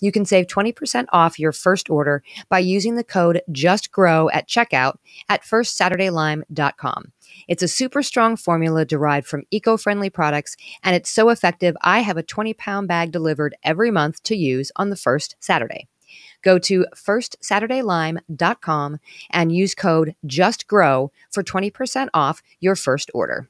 You 0.00 0.10
can 0.10 0.24
save 0.24 0.48
20% 0.48 1.06
off 1.12 1.38
your 1.38 1.52
first 1.52 1.88
order 1.90 2.24
by 2.48 2.58
using 2.58 2.96
the 2.96 3.04
code 3.04 3.40
JUSTGROW 3.52 4.30
at 4.32 4.48
checkout 4.48 4.96
at 5.28 5.44
firstsaturdaylime.com. 5.44 7.12
It's 7.46 7.62
a 7.62 7.68
super 7.68 8.02
strong 8.02 8.34
formula 8.36 8.84
derived 8.84 9.28
from 9.28 9.44
eco 9.52 9.76
friendly 9.76 10.10
products, 10.10 10.56
and 10.82 10.96
it's 10.96 11.08
so 11.08 11.28
effective. 11.28 11.76
I 11.82 12.00
have 12.00 12.16
a 12.16 12.24
20 12.24 12.52
pound 12.54 12.88
bag 12.88 13.12
delivered 13.12 13.54
every 13.62 13.92
month 13.92 14.24
to 14.24 14.34
use 14.34 14.72
on 14.74 14.90
the 14.90 14.96
first 14.96 15.36
Saturday. 15.38 15.86
Go 16.42 16.58
to 16.60 16.86
firstsaturdaylime.com 16.94 19.00
and 19.30 19.52
use 19.52 19.74
code 19.74 20.14
JUSTGROW 20.26 21.10
for 21.30 21.42
20% 21.42 22.08
off 22.14 22.42
your 22.60 22.76
first 22.76 23.10
order. 23.14 23.48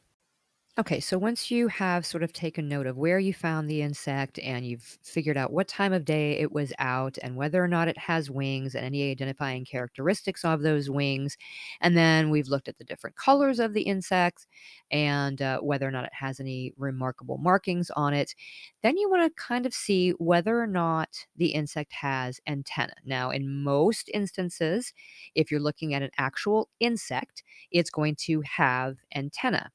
Okay, 0.78 1.00
so 1.00 1.18
once 1.18 1.50
you 1.50 1.66
have 1.66 2.06
sort 2.06 2.22
of 2.22 2.32
taken 2.32 2.68
note 2.68 2.86
of 2.86 2.96
where 2.96 3.18
you 3.18 3.34
found 3.34 3.68
the 3.68 3.82
insect 3.82 4.38
and 4.38 4.64
you've 4.64 4.96
figured 5.02 5.36
out 5.36 5.52
what 5.52 5.66
time 5.66 5.92
of 5.92 6.04
day 6.04 6.38
it 6.38 6.52
was 6.52 6.72
out 6.78 7.18
and 7.20 7.34
whether 7.34 7.62
or 7.62 7.66
not 7.66 7.88
it 7.88 7.98
has 7.98 8.30
wings 8.30 8.76
and 8.76 8.84
any 8.86 9.10
identifying 9.10 9.64
characteristics 9.64 10.44
of 10.44 10.62
those 10.62 10.88
wings, 10.88 11.36
and 11.80 11.96
then 11.96 12.30
we've 12.30 12.46
looked 12.46 12.68
at 12.68 12.78
the 12.78 12.84
different 12.84 13.16
colors 13.16 13.58
of 13.58 13.74
the 13.74 13.82
insects 13.82 14.46
and 14.92 15.42
uh, 15.42 15.58
whether 15.58 15.86
or 15.88 15.90
not 15.90 16.04
it 16.04 16.14
has 16.14 16.38
any 16.38 16.72
remarkable 16.76 17.38
markings 17.38 17.90
on 17.96 18.14
it, 18.14 18.36
then 18.84 18.96
you 18.96 19.10
want 19.10 19.24
to 19.24 19.42
kind 19.42 19.66
of 19.66 19.74
see 19.74 20.10
whether 20.18 20.60
or 20.62 20.66
not 20.68 21.26
the 21.36 21.48
insect 21.54 21.92
has 21.92 22.40
antenna. 22.46 22.94
Now, 23.04 23.30
in 23.30 23.64
most 23.64 24.08
instances, 24.14 24.92
if 25.34 25.50
you're 25.50 25.58
looking 25.58 25.92
at 25.92 26.02
an 26.02 26.10
actual 26.18 26.68
insect, 26.78 27.42
it's 27.72 27.90
going 27.90 28.14
to 28.26 28.42
have 28.42 28.98
antenna. 29.12 29.72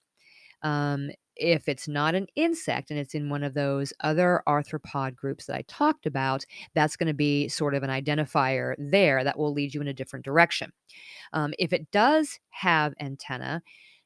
Um, 0.64 1.12
if 1.36 1.68
it's 1.68 1.88
not 1.88 2.14
an 2.16 2.28
insect 2.36 2.92
and 2.92 3.00
it's 3.00 3.16
in 3.16 3.30
one 3.30 3.44
of 3.44 3.56
those 3.56 3.92
other 4.02 4.44
arthropod 4.48 5.16
groups 5.16 5.46
that 5.46 5.56
I 5.56 5.64
talked 5.68 6.06
about, 6.06 6.46
that's 6.76 6.96
going 6.96 7.08
to 7.08 7.14
be 7.14 7.50
sort 7.50 7.74
of 7.74 7.84
an 7.84 7.90
identifier 7.90 8.76
there 8.78 9.24
that 9.24 9.38
will 9.38 9.52
lead 9.52 9.74
you 9.74 9.82
in 9.82 9.88
a 9.88 9.94
different 9.94 10.26
direction. 10.26 10.72
Um, 11.34 11.54
if 11.58 11.74
it 11.74 11.90
does 11.92 12.40
have 12.52 12.94
antenna, 13.00 13.64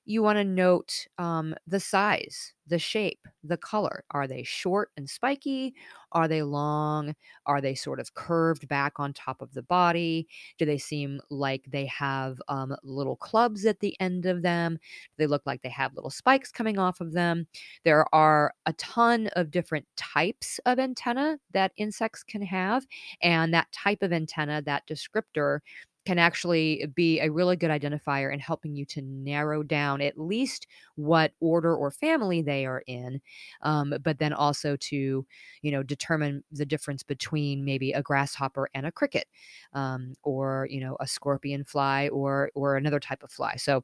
you 0.08 0.24
want 0.24 0.38
to 0.38 0.44
note 0.46 1.06
um, 1.18 1.54
the 1.68 1.82
size, 1.82 2.54
the 2.66 2.80
shape, 2.80 3.28
the 3.44 3.58
color. 3.58 4.06
Are 4.12 4.26
they 4.26 4.42
short 4.44 4.90
and 4.96 5.10
spiky? 5.10 5.76
Are 6.14 6.30
they 6.30 6.44
long? 6.44 7.14
Are 7.46 7.60
they 7.60 7.76
sort 7.76 8.00
of 8.00 8.14
curved 8.14 8.70
back 8.70 8.94
on 9.00 9.12
top 9.12 9.42
of 9.42 9.54
the 9.54 9.64
body? 9.64 10.28
Do 10.58 10.66
they 10.66 10.78
seem 10.78 11.20
like 11.30 11.66
they 11.68 11.86
have 11.88 12.42
um, 12.48 12.74
little 12.84 13.18
clubs 13.18 13.66
at 13.66 13.82
the 13.82 14.00
end 14.00 14.26
of 14.26 14.44
them? 14.44 14.76
Do 14.76 14.80
they 15.18 15.28
look 15.28 15.44
like 15.46 15.62
they 15.62 15.70
have 15.70 15.94
little 15.94 16.10
spikes 16.10 16.52
coming 16.52 16.80
off 16.80 17.02
of 17.02 17.12
them? 17.12 17.46
There 17.84 18.06
are 18.16 18.54
a 18.66 18.72
ton 18.74 19.28
of 19.34 19.52
different 19.52 19.88
types 19.98 20.58
of 20.66 20.80
antenna 20.80 21.38
that 21.52 21.74
insects 21.76 22.24
can 22.24 22.42
have. 22.44 22.86
And 23.22 23.54
that 23.54 23.72
type 23.74 24.02
of 24.02 24.14
antenna, 24.14 24.62
that 24.62 24.88
descriptor, 24.88 25.60
can 26.08 26.20
actually 26.20 26.86
be 26.96 27.20
a 27.20 27.30
really 27.32 27.58
good 27.58 27.72
identifier 27.72 28.34
in 28.34 28.40
helping 28.40 28.76
you 28.76 28.86
to 28.86 29.02
narrow 29.04 29.64
down 29.64 30.02
at 30.02 30.18
least 30.18 30.68
what 30.96 31.34
order 31.42 31.76
or 31.76 31.92
family 31.92 32.42
they 32.42 32.66
are 32.66 32.84
in, 32.88 33.22
um, 33.64 33.94
but 34.04 34.20
then 34.20 34.34
also 34.34 34.78
to, 34.78 35.26
you 35.62 35.72
know, 35.72 35.84
determine 35.84 36.44
the 36.52 36.66
difference 36.66 37.04
between 37.04 37.66
maybe 37.66 37.92
a 37.94 38.02
grasshopper 38.02 38.70
and 38.74 38.86
a 38.88 38.92
cricket, 38.92 39.28
um, 39.74 40.16
or 40.24 40.68
you 40.72 40.80
know, 40.82 40.98
a 41.00 41.08
scorpion 41.08 41.64
fly 41.66 42.08
or 42.10 42.52
or 42.56 42.78
another 42.78 43.00
type 43.00 43.24
of 43.24 43.32
fly. 43.32 43.56
So 43.58 43.84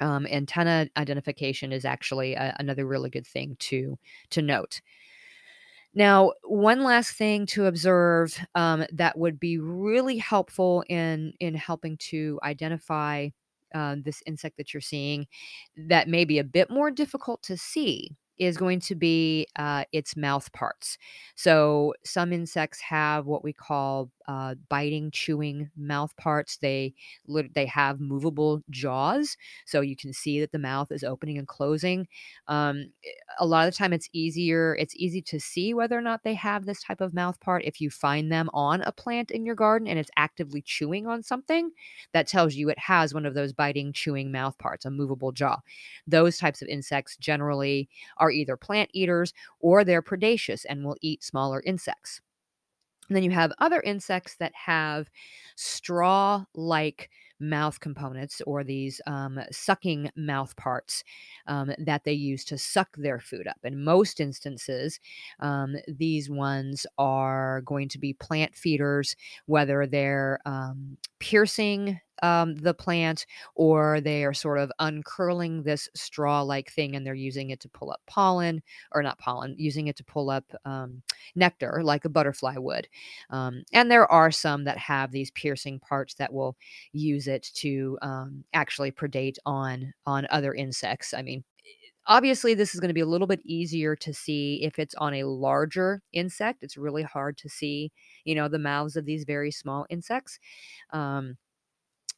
um, 0.00 0.26
antenna 0.28 0.88
identification 0.96 1.72
is 1.72 1.84
actually 1.84 2.34
a, 2.34 2.56
another 2.58 2.86
really 2.86 3.10
good 3.10 3.26
thing 3.26 3.56
to 3.60 3.98
to 4.30 4.42
note. 4.42 4.80
Now, 5.94 6.32
one 6.44 6.84
last 6.84 7.12
thing 7.16 7.46
to 7.46 7.66
observe 7.66 8.38
um, 8.54 8.84
that 8.92 9.18
would 9.18 9.40
be 9.40 9.58
really 9.58 10.18
helpful 10.18 10.84
in 10.88 11.32
in 11.40 11.54
helping 11.54 11.96
to 12.10 12.38
identify 12.44 13.28
uh, 13.74 13.96
this 14.02 14.22
insect 14.26 14.56
that 14.56 14.72
you're 14.74 14.80
seeing 14.80 15.26
that 15.76 16.08
may 16.08 16.24
be 16.24 16.38
a 16.38 16.44
bit 16.44 16.70
more 16.70 16.90
difficult 16.90 17.42
to 17.44 17.56
see 17.56 18.16
is 18.40 18.56
going 18.56 18.80
to 18.80 18.96
be 18.96 19.46
uh, 19.56 19.84
its 19.92 20.16
mouth 20.16 20.52
parts. 20.52 20.98
So 21.36 21.94
some 22.04 22.32
insects 22.32 22.80
have 22.80 23.26
what 23.26 23.44
we 23.44 23.52
call 23.52 24.10
uh, 24.26 24.54
biting, 24.68 25.10
chewing 25.12 25.70
mouth 25.76 26.16
parts. 26.16 26.56
They 26.58 26.94
they 27.54 27.66
have 27.66 28.00
movable 28.00 28.62
jaws, 28.70 29.36
so 29.66 29.80
you 29.82 29.96
can 29.96 30.12
see 30.12 30.40
that 30.40 30.52
the 30.52 30.58
mouth 30.58 30.90
is 30.90 31.04
opening 31.04 31.38
and 31.38 31.46
closing. 31.46 32.08
Um, 32.48 32.92
a 33.38 33.46
lot 33.46 33.66
of 33.68 33.74
the 33.74 33.78
time, 33.78 33.92
it's 33.92 34.08
easier. 34.12 34.76
It's 34.78 34.94
easy 34.96 35.22
to 35.22 35.40
see 35.40 35.74
whether 35.74 35.96
or 35.96 36.02
not 36.02 36.22
they 36.24 36.34
have 36.34 36.64
this 36.66 36.82
type 36.82 37.00
of 37.00 37.14
mouth 37.14 37.40
part 37.40 37.64
if 37.64 37.80
you 37.80 37.90
find 37.90 38.30
them 38.30 38.48
on 38.52 38.82
a 38.82 38.92
plant 38.92 39.30
in 39.30 39.44
your 39.44 39.54
garden 39.54 39.88
and 39.88 39.98
it's 39.98 40.10
actively 40.16 40.62
chewing 40.62 41.06
on 41.06 41.22
something. 41.22 41.70
That 42.12 42.26
tells 42.26 42.54
you 42.54 42.68
it 42.68 42.78
has 42.78 43.14
one 43.14 43.26
of 43.26 43.34
those 43.34 43.52
biting, 43.52 43.92
chewing 43.92 44.32
mouth 44.32 44.56
parts, 44.58 44.84
a 44.84 44.90
movable 44.90 45.32
jaw. 45.32 45.60
Those 46.06 46.38
types 46.38 46.62
of 46.62 46.68
insects 46.68 47.16
generally 47.16 47.88
are 48.18 48.29
either 48.30 48.56
plant 48.56 48.90
eaters 48.92 49.32
or 49.60 49.84
they're 49.84 50.02
predaceous 50.02 50.64
and 50.64 50.84
will 50.84 50.96
eat 51.00 51.22
smaller 51.22 51.62
insects. 51.64 52.20
And 53.08 53.16
then 53.16 53.24
you 53.24 53.32
have 53.32 53.52
other 53.58 53.80
insects 53.80 54.36
that 54.36 54.52
have 54.54 55.10
straw 55.56 56.44
like 56.54 57.10
mouth 57.40 57.80
components 57.80 58.40
or 58.46 58.62
these 58.62 59.00
um, 59.06 59.40
sucking 59.50 60.10
mouth 60.14 60.54
parts 60.56 61.02
um, 61.48 61.72
that 61.78 62.04
they 62.04 62.12
use 62.12 62.44
to 62.44 62.58
suck 62.58 62.94
their 62.96 63.18
food 63.18 63.48
up. 63.48 63.56
In 63.64 63.82
most 63.82 64.20
instances, 64.20 65.00
um, 65.40 65.74
these 65.88 66.30
ones 66.30 66.86
are 66.98 67.62
going 67.62 67.88
to 67.88 67.98
be 67.98 68.12
plant 68.12 68.54
feeders, 68.54 69.16
whether 69.46 69.86
they're 69.86 70.38
um, 70.46 70.96
piercing 71.18 71.98
um, 72.22 72.54
the 72.56 72.74
plant 72.74 73.26
or 73.54 74.00
they 74.00 74.24
are 74.24 74.34
sort 74.34 74.58
of 74.58 74.70
uncurling 74.80 75.62
this 75.62 75.88
straw 75.94 76.42
like 76.42 76.70
thing 76.70 76.96
and 76.96 77.06
they're 77.06 77.14
using 77.14 77.50
it 77.50 77.60
to 77.60 77.68
pull 77.68 77.90
up 77.90 78.00
pollen 78.06 78.62
or 78.92 79.02
not 79.02 79.18
pollen, 79.18 79.54
using 79.58 79.88
it 79.88 79.96
to 79.96 80.04
pull 80.04 80.30
up 80.30 80.44
um, 80.64 81.02
nectar 81.34 81.80
like 81.82 82.04
a 82.04 82.08
butterfly 82.08 82.56
would. 82.56 82.88
Um, 83.30 83.62
and 83.72 83.90
there 83.90 84.10
are 84.10 84.30
some 84.30 84.64
that 84.64 84.78
have 84.78 85.12
these 85.12 85.30
piercing 85.30 85.78
parts 85.80 86.14
that 86.14 86.32
will 86.32 86.56
use 86.92 87.26
it 87.26 87.50
to 87.54 87.98
um, 88.02 88.44
actually 88.52 88.92
predate 88.92 89.36
on 89.46 89.92
on 90.06 90.26
other 90.30 90.54
insects. 90.54 91.14
I 91.14 91.22
mean, 91.22 91.44
obviously 92.06 92.54
this 92.54 92.74
is 92.74 92.80
going 92.80 92.88
to 92.88 92.94
be 92.94 93.00
a 93.00 93.06
little 93.06 93.26
bit 93.26 93.40
easier 93.44 93.94
to 93.96 94.12
see 94.12 94.62
if 94.64 94.78
it's 94.78 94.94
on 94.96 95.14
a 95.14 95.24
larger 95.24 96.02
insect 96.12 96.62
it's 96.62 96.76
really 96.76 97.02
hard 97.02 97.36
to 97.36 97.48
see 97.48 97.92
you 98.24 98.34
know 98.34 98.48
the 98.48 98.58
mouths 98.58 98.96
of 98.96 99.04
these 99.04 99.24
very 99.24 99.50
small 99.50 99.86
insects 99.90 100.38
um, 100.92 101.36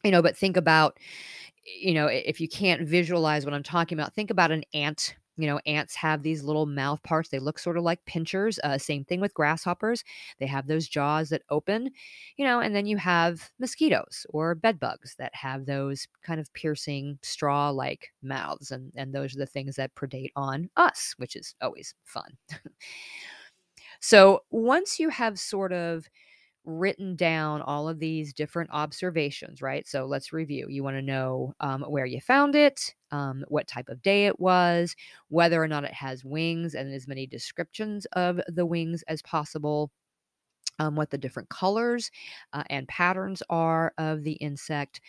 you 0.04 0.10
know, 0.10 0.22
but 0.22 0.36
think 0.36 0.56
about, 0.56 0.98
you 1.64 1.94
know, 1.94 2.06
if 2.06 2.40
you 2.40 2.48
can't 2.48 2.86
visualize 2.86 3.44
what 3.44 3.54
I'm 3.54 3.62
talking 3.62 3.98
about, 3.98 4.14
think 4.14 4.30
about 4.30 4.50
an 4.50 4.64
ant. 4.74 5.16
You 5.38 5.46
know, 5.46 5.60
ants 5.64 5.94
have 5.94 6.22
these 6.22 6.44
little 6.44 6.66
mouth 6.66 7.02
parts. 7.02 7.30
They 7.30 7.38
look 7.38 7.58
sort 7.58 7.78
of 7.78 7.84
like 7.84 8.04
pinchers. 8.04 8.60
Uh, 8.62 8.76
same 8.76 9.02
thing 9.02 9.18
with 9.18 9.32
grasshoppers. 9.32 10.04
They 10.38 10.46
have 10.46 10.66
those 10.66 10.86
jaws 10.86 11.30
that 11.30 11.42
open, 11.48 11.90
you 12.36 12.44
know, 12.44 12.60
and 12.60 12.76
then 12.76 12.84
you 12.84 12.98
have 12.98 13.50
mosquitoes 13.58 14.26
or 14.28 14.54
bed 14.54 14.78
bugs 14.78 15.14
that 15.18 15.34
have 15.34 15.64
those 15.64 16.06
kind 16.22 16.38
of 16.38 16.52
piercing 16.52 17.18
straw 17.22 17.70
like 17.70 18.10
mouths. 18.22 18.72
And, 18.72 18.92
and 18.94 19.14
those 19.14 19.34
are 19.34 19.38
the 19.38 19.46
things 19.46 19.74
that 19.76 19.94
predate 19.94 20.32
on 20.36 20.68
us, 20.76 21.14
which 21.16 21.34
is 21.34 21.54
always 21.62 21.94
fun. 22.04 22.36
so 24.00 24.42
once 24.50 25.00
you 25.00 25.08
have 25.08 25.38
sort 25.38 25.72
of 25.72 26.06
written 26.64 27.16
down 27.16 27.60
all 27.62 27.88
of 27.88 27.98
these 27.98 28.32
different 28.32 28.70
observations, 28.72 29.60
right? 29.60 29.86
So 29.86 30.06
let's 30.06 30.32
review. 30.32 30.66
You 30.68 30.84
want 30.84 30.96
to 30.96 31.02
know 31.02 31.54
um, 31.60 31.82
where 31.82 32.06
you 32.06 32.20
found 32.20 32.54
it, 32.54 32.94
um, 33.10 33.44
what 33.48 33.66
type 33.66 33.88
of 33.88 34.02
day 34.02 34.26
it 34.26 34.38
was, 34.38 34.94
whether 35.28 35.62
or 35.62 35.68
not 35.68 35.84
it 35.84 35.94
has 35.94 36.24
wings, 36.24 36.74
and 36.74 36.92
as 36.92 37.08
many 37.08 37.26
descriptions 37.26 38.06
of 38.12 38.40
the 38.48 38.66
wings 38.66 39.02
as 39.08 39.22
possible. 39.22 39.90
Um, 40.78 40.96
what 40.96 41.10
the 41.10 41.18
different 41.18 41.50
colors 41.50 42.10
uh, 42.54 42.64
and 42.70 42.88
patterns 42.88 43.42
are 43.50 43.92
of 43.98 44.24
the 44.24 44.32
insect, 44.32 45.02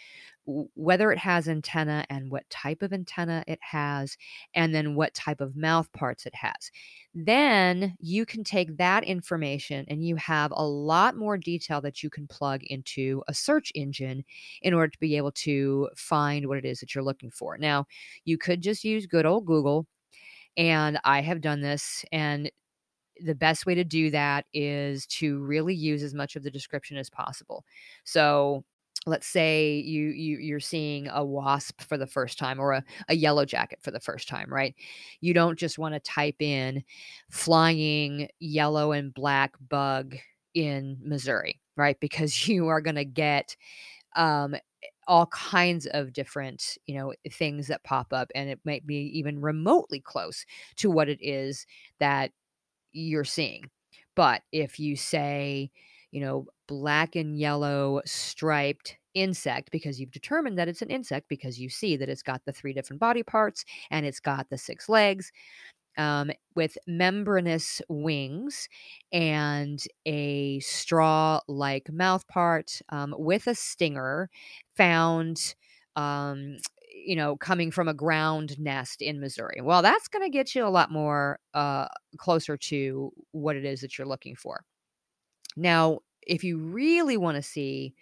whether 0.46 1.12
it 1.12 1.18
has 1.18 1.48
antenna 1.48 2.06
and 2.10 2.30
what 2.30 2.50
type 2.50 2.82
of 2.82 2.92
antenna 2.92 3.44
it 3.48 3.60
has, 3.62 4.18
and 4.54 4.76
then 4.76 4.96
what 4.96 5.14
type 5.14 5.40
of 5.40 5.56
mouth 5.56 5.92
parts 5.94 6.26
it 6.26 6.36
has. 6.36 6.72
Then 7.14 7.96
you 8.00 8.26
can 8.26 8.44
take 8.44 8.78
that 8.78 9.04
information 9.04 9.86
and 9.88 10.06
you 10.06 10.16
have 10.18 10.52
a 10.56 10.66
lot 10.66 11.16
more 11.16 11.38
detail 11.38 11.80
that 11.82 12.04
you 12.04 12.10
can 12.10 12.28
plug 12.28 12.64
into 12.64 13.24
a 13.28 13.34
search 13.34 13.72
engine 13.76 14.24
in 14.62 14.74
order 14.74 14.90
to 14.90 15.00
be 15.00 15.16
able 15.18 15.32
to 15.32 15.90
find 15.96 16.48
what 16.48 16.58
it 16.58 16.66
is 16.66 16.80
that 16.80 16.94
you're 16.94 17.04
looking 17.04 17.32
for. 17.32 17.58
Now, 17.58 17.86
you 18.26 18.38
could 18.38 18.62
just 18.62 18.84
use 18.84 19.06
good 19.06 19.26
old 19.26 19.46
Google, 19.46 19.88
and 20.58 21.00
I 21.04 21.22
have 21.22 21.42
done 21.42 21.62
this, 21.62 22.04
and 22.12 22.52
the 23.22 23.36
best 23.36 23.66
way 23.66 23.76
to 23.76 23.84
do 23.84 24.10
that 24.12 24.46
is 24.54 25.06
to 25.06 25.40
really 25.40 25.76
use 25.76 26.04
as 26.04 26.14
much 26.14 26.36
of 26.36 26.44
the 26.44 26.52
description 26.52 26.98
as 26.98 27.10
possible. 27.10 27.64
So, 28.04 28.64
let's 29.06 29.28
say 29.28 29.76
you, 29.80 30.10
you 30.10 30.38
you're 30.38 30.60
seeing 30.60 31.08
a 31.10 31.24
wasp 31.24 31.82
for 31.82 31.98
the 31.98 32.08
first 32.08 32.40
time 32.40 32.60
or 32.60 32.72
a, 32.74 32.84
a 33.10 33.16
yellow 33.16 33.46
jacket 33.46 33.80
for 33.82 33.92
the 33.92 34.00
first 34.00 34.28
time 34.28 34.52
right? 34.52 34.76
You 35.22 35.34
don't 35.34 35.60
just 35.60 35.78
want 35.78 35.94
to 35.94 36.00
type 36.00 36.42
in 36.42 36.84
flying 37.30 38.30
yellow 38.40 38.92
and 38.92 39.14
black 39.14 39.54
bug 39.70 40.16
in 40.54 40.98
missouri 41.02 41.60
right? 41.76 42.00
Because 42.00 42.48
you 42.48 42.68
are 42.68 42.82
going 42.82 42.96
to 42.96 43.06
get 43.06 43.56
um, 44.16 44.56
all 45.08 45.26
kinds 45.28 45.86
of 45.88 46.14
different 46.14 46.78
you 46.86 46.96
know 46.96 47.14
things 47.32 47.68
that 47.68 47.84
pop 47.84 48.14
up 48.14 48.32
and 48.36 48.50
it 48.50 48.60
might 48.66 48.86
be 48.88 49.12
even 49.18 49.42
remotely 49.42 50.00
close 50.00 50.46
to 50.78 50.90
what 50.90 51.10
it 51.10 51.20
is 51.22 51.66
that 52.00 52.32
you're 52.94 53.26
seeing. 53.26 53.70
But 54.16 54.44
if 54.52 54.80
you 54.80 54.96
say 54.96 55.72
you 56.14 56.22
know, 56.22 56.46
black 56.68 57.16
and 57.16 57.38
yellow 57.40 58.00
striped 58.06 58.98
insect 59.16 59.72
because 59.72 60.00
you've 60.00 60.12
determined 60.12 60.60
that 60.60 60.68
it's 60.68 60.84
an 60.84 60.92
insect 60.92 61.28
because 61.28 61.60
you 61.60 61.70
see 61.70 61.98
that 61.98 62.08
it's 62.08 62.22
got 62.22 62.46
the 62.46 62.52
three 62.52 62.72
different 62.72 63.00
body 63.00 63.24
parts 63.24 63.66
and 63.90 64.06
it's 64.06 64.20
got 64.20 64.48
the 64.52 64.58
six 64.58 64.88
legs 64.88 65.32
um, 65.98 66.30
with 66.56 66.78
membranous 66.86 67.82
wings 67.90 68.70
and 69.12 69.84
a 70.06 70.60
straw 70.60 71.40
like 71.48 71.92
mouth 71.92 72.28
part 72.28 72.80
um, 72.90 73.16
with 73.18 73.48
a 73.48 73.56
stinger 73.56 74.30
found. 74.78 75.56
Um, 75.96 76.58
you 76.96 77.16
know, 77.16 77.36
coming 77.36 77.72
from 77.72 77.88
a 77.88 77.94
ground 77.94 78.58
nest 78.60 79.02
in 79.02 79.20
Missouri. 79.20 79.60
Well, 79.62 79.82
that's 79.82 80.08
going 80.08 80.24
to 80.24 80.30
get 80.30 80.56
you 80.56 80.66
a 80.66 80.70
lot 80.70 80.92
more 80.92 81.40
uh, 81.54 81.88
closer 82.18 82.56
to 82.56 83.12
what 83.32 83.56
it 83.56 83.66
is 83.66 83.82
that 83.82 83.98
you're 83.98 84.08
looking 84.08 84.36
for. 84.36 84.64
Now, 85.56 86.00
if 86.26 86.44
you 86.44 86.58
really 86.58 87.18
want 87.18 87.36
to 87.36 87.44
see 87.44 87.94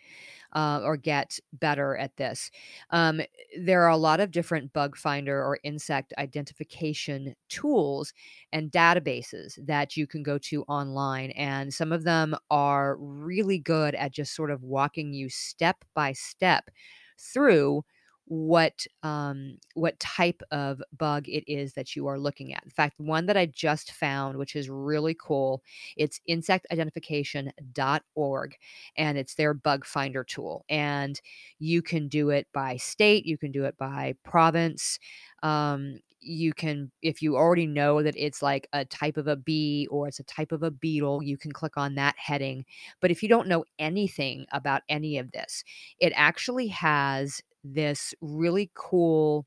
uh, 0.53 0.81
or 0.83 0.97
get 0.97 1.39
better 1.53 1.95
at 1.97 2.17
this. 2.17 2.51
Um, 2.89 3.21
there 3.59 3.83
are 3.83 3.89
a 3.89 3.97
lot 3.97 4.19
of 4.19 4.31
different 4.31 4.73
bug 4.73 4.97
finder 4.97 5.43
or 5.43 5.59
insect 5.63 6.13
identification 6.17 7.35
tools 7.49 8.13
and 8.51 8.71
databases 8.71 9.63
that 9.65 9.95
you 9.97 10.07
can 10.07 10.23
go 10.23 10.37
to 10.39 10.63
online. 10.63 11.31
And 11.31 11.73
some 11.73 11.91
of 11.91 12.03
them 12.03 12.35
are 12.49 12.97
really 12.97 13.59
good 13.59 13.95
at 13.95 14.11
just 14.11 14.35
sort 14.35 14.51
of 14.51 14.63
walking 14.63 15.13
you 15.13 15.29
step 15.29 15.83
by 15.93 16.13
step 16.13 16.69
through 17.17 17.83
what 18.32 18.88
um, 19.04 19.58
what 19.74 20.00
type 20.00 20.41
of 20.52 20.82
bug 20.98 21.28
it 21.28 21.44
is 21.52 21.74
that 21.74 21.98
you 21.98 22.08
are 22.08 22.17
looking 22.17 22.54
at. 22.54 22.63
In 22.63 22.70
fact, 22.70 22.98
one 22.98 23.26
that 23.26 23.36
I 23.36 23.46
just 23.46 23.91
found, 23.91 24.38
which 24.38 24.56
is 24.56 24.70
really 24.70 25.17
cool, 25.20 25.62
it's 25.98 26.22
insectidentification.org, 26.30 28.56
and 28.96 29.17
it's 29.17 29.36
their 29.36 29.54
bug 29.54 29.84
finder 29.84 30.24
tool. 30.24 30.63
And 30.70 31.20
you 31.60 31.82
can 31.82 32.08
do 32.08 32.30
it 32.30 32.48
by 32.54 32.78
state, 32.78 33.26
you 33.26 33.38
can 33.38 33.52
do 33.52 33.65
it 33.65 33.78
by 33.78 34.15
province. 34.24 34.98
Um, 35.44 36.00
you 36.22 36.54
can 36.54 36.89
if 37.02 37.22
you 37.22 37.36
already 37.36 37.67
know 37.67 38.02
that 38.02 38.15
it's 38.15 38.41
like 38.41 38.70
a 38.72 38.86
type 38.86 39.17
of 39.17 39.28
a 39.28 39.36
bee 39.36 39.89
or 39.91 40.08
it's 40.08 40.20
a 40.20 40.24
type 40.24 40.52
of 40.52 40.62
a 40.62 40.70
beetle 40.70 41.24
you 41.24 41.36
can 41.36 41.52
click 41.52 41.78
on 41.78 41.96
that 41.96 42.13
heading 42.15 42.63
but 43.00 43.10
if 43.10 43.24
you 43.24 43.30
don't 43.30 43.48
know 43.48 43.65
anything 43.80 44.46
about 44.52 44.84
any 44.88 45.17
of 45.17 45.32
this 45.32 45.63
it 46.00 46.13
actually 46.15 46.67
has 46.67 47.41
this 47.63 48.13
really 48.21 48.71
cool 48.74 49.45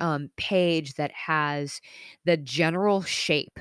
um, 0.00 0.30
page 0.36 0.94
that 0.94 1.12
has 1.12 1.80
the 2.24 2.36
general 2.36 3.02
shape 3.02 3.58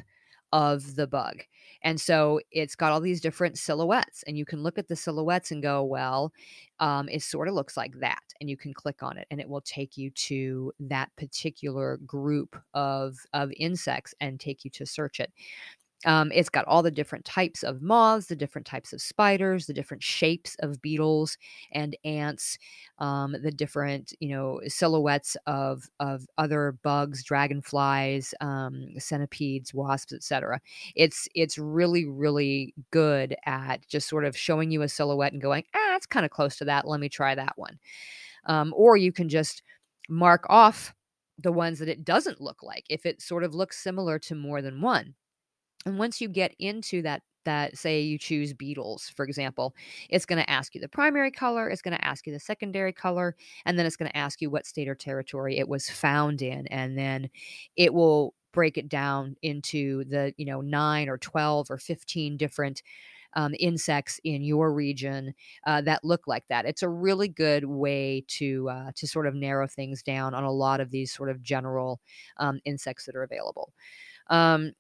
of 0.54 0.96
the 0.96 1.08
bug. 1.08 1.42
And 1.84 2.02
so 2.02 2.40
it's 2.52 2.76
got 2.76 2.92
all 2.92 3.02
these 3.02 3.22
different 3.22 3.58
silhouettes, 3.58 4.24
and 4.26 4.38
you 4.38 4.46
can 4.46 4.64
look 4.64 4.78
at 4.78 4.88
the 4.88 4.96
silhouettes 4.96 5.52
and 5.52 5.62
go, 5.62 5.84
well, 5.84 6.34
um, 6.80 7.08
it 7.10 7.22
sort 7.22 7.48
of 7.48 7.54
looks 7.54 7.78
like 7.78 8.00
that. 8.00 8.22
And 8.40 8.50
you 8.50 8.58
can 8.58 8.74
click 8.74 9.04
on 9.04 9.18
it, 9.18 9.28
and 9.30 9.40
it 9.40 9.50
will 9.50 9.62
take 9.62 9.98
you 9.98 10.10
to 10.12 10.74
that 10.80 11.10
particular 11.18 11.98
group 12.06 12.56
of, 12.74 13.18
of 13.34 13.52
insects 13.58 14.16
and 14.20 14.40
take 14.40 14.64
you 14.66 14.72
to 14.72 14.86
search 14.86 15.20
it. 15.20 15.32
Um, 16.06 16.32
it's 16.32 16.50
got 16.50 16.66
all 16.66 16.84
the 16.84 16.92
different 16.92 17.26
types 17.26 17.64
of 17.64 17.82
moths, 17.82 18.28
the 18.28 18.36
different 18.36 18.68
types 18.68 18.94
of 18.94 19.02
spiders, 19.02 19.66
the 19.66 19.74
different 19.74 20.04
shapes 20.04 20.56
of 20.60 20.80
beetles 20.82 21.38
and 21.72 21.98
ants, 22.06 22.58
um, 23.00 23.36
the 23.42 23.52
different 23.52 24.14
you 24.20 24.30
know 24.30 24.62
silhouettes 24.68 25.36
of 25.48 25.90
of 26.00 26.28
other 26.38 26.78
bugs, 26.84 27.24
dragonflies, 27.24 28.34
um, 28.42 28.86
centipedes, 29.00 29.74
wasps, 29.74 30.14
etc. 30.14 30.62
It's 30.96 31.28
it's 31.34 31.58
really 31.58 32.06
really 32.06 32.76
good 32.92 33.36
at 33.46 33.88
just 33.88 34.08
sort 34.08 34.24
of 34.26 34.38
showing 34.38 34.70
you 34.72 34.84
a 34.84 34.90
silhouette 34.90 35.34
and 35.34 35.42
going, 35.42 35.64
ah, 35.76 35.96
it's 35.96 36.06
kind 36.06 36.26
of 36.26 36.32
close 36.32 36.58
to 36.58 36.66
that. 36.66 36.88
Let 36.88 37.00
me 37.00 37.10
try 37.10 37.34
that 37.36 37.54
one. 37.58 37.80
Um, 38.46 38.74
or 38.76 38.98
you 38.98 39.12
can 39.12 39.30
just 39.30 39.64
mark 40.10 40.46
off 40.50 40.94
the 41.40 41.52
ones 41.52 41.80
that 41.80 41.90
it 41.90 42.06
doesn't 42.06 42.42
look 42.42 42.64
like 42.64 42.86
if 42.90 43.06
it 43.06 43.22
sort 43.22 43.44
of 43.44 43.54
looks 43.54 43.78
similar 43.78 44.20
to 44.20 44.36
more 44.36 44.62
than 44.62 44.82
one 44.82 45.16
and 45.88 46.00
once 46.00 46.22
you 46.22 46.30
get 46.30 46.54
into 46.60 47.02
that 47.04 47.24
that 47.46 47.78
say 47.78 48.02
you 48.02 48.18
choose 48.18 48.54
beetles, 48.54 49.08
for 49.16 49.24
example, 49.24 49.74
it's 50.10 50.26
going 50.26 50.42
to 50.44 50.50
ask 50.50 50.76
you 50.76 50.82
the 50.82 50.90
primary 50.90 51.32
color, 51.32 51.70
it's 51.70 51.82
going 51.82 51.96
to 51.98 52.06
ask 52.06 52.28
you 52.28 52.34
the 52.34 52.40
secondary 52.42 52.92
color, 52.92 53.36
and 53.66 53.80
then 53.80 53.86
it's 53.86 53.96
going 53.96 54.12
to 54.12 54.18
ask 54.18 54.42
you 54.42 54.50
what 54.50 54.66
state 54.66 54.90
or 54.90 54.96
territory 54.96 55.58
it 55.58 55.70
was 55.70 55.90
found 55.90 56.42
in. 56.42 56.68
And 56.68 56.98
then 56.98 57.30
it 57.78 57.94
will 57.94 58.34
break 58.52 58.78
it 58.78 58.90
down 58.90 59.38
into 59.42 60.04
the, 60.06 60.34
you 60.38 60.46
know, 60.46 60.60
nine 60.62 61.08
or 61.08 61.18
12 61.18 61.72
or 61.72 61.78
15 61.78 62.36
different 62.36 62.84
um, 63.34 63.54
insects 63.60 64.20
in 64.24 64.42
your 64.42 64.74
region 64.74 65.34
uh, 65.66 65.82
that 65.82 66.04
look 66.04 66.28
like 66.28 66.48
that. 66.50 66.66
It's 66.66 66.84
a 66.84 66.90
really 66.90 67.28
good 67.28 67.66
way 67.66 68.24
to 68.30 68.70
uh, 68.70 68.92
to 68.96 69.08
sort 69.08 69.28
of 69.28 69.36
narrow 69.36 69.68
things 69.68 70.02
down 70.02 70.34
on 70.34 70.44
a 70.44 70.52
lot 70.52 70.80
of 70.82 70.92
these 70.92 71.14
sort 71.14 71.30
of 71.30 71.44
general 71.44 72.02
um, 72.38 72.60
insects 72.66 73.06
that 73.06 73.16
are 73.16 73.24
available. 73.24 73.74
Um, 74.30 74.74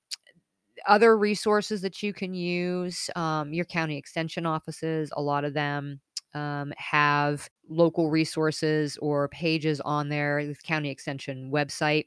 other 0.88 1.18
resources 1.18 1.82
that 1.82 2.04
you 2.04 2.13
can 2.13 2.34
use 2.34 3.10
um, 3.16 3.54
your 3.54 3.66
county 3.66 3.98
extension 3.98 4.46
offices 4.46 5.12
a 5.16 5.22
lot 5.22 5.44
of 5.44 5.54
them 5.54 6.00
um, 6.34 6.74
have 6.78 7.50
local 7.70 8.10
resources 8.10 8.98
or 8.98 9.28
pages 9.30 9.82
on 9.82 10.10
their 10.10 10.54
county 10.63 10.90
extension 10.90 11.52
website 11.52 12.06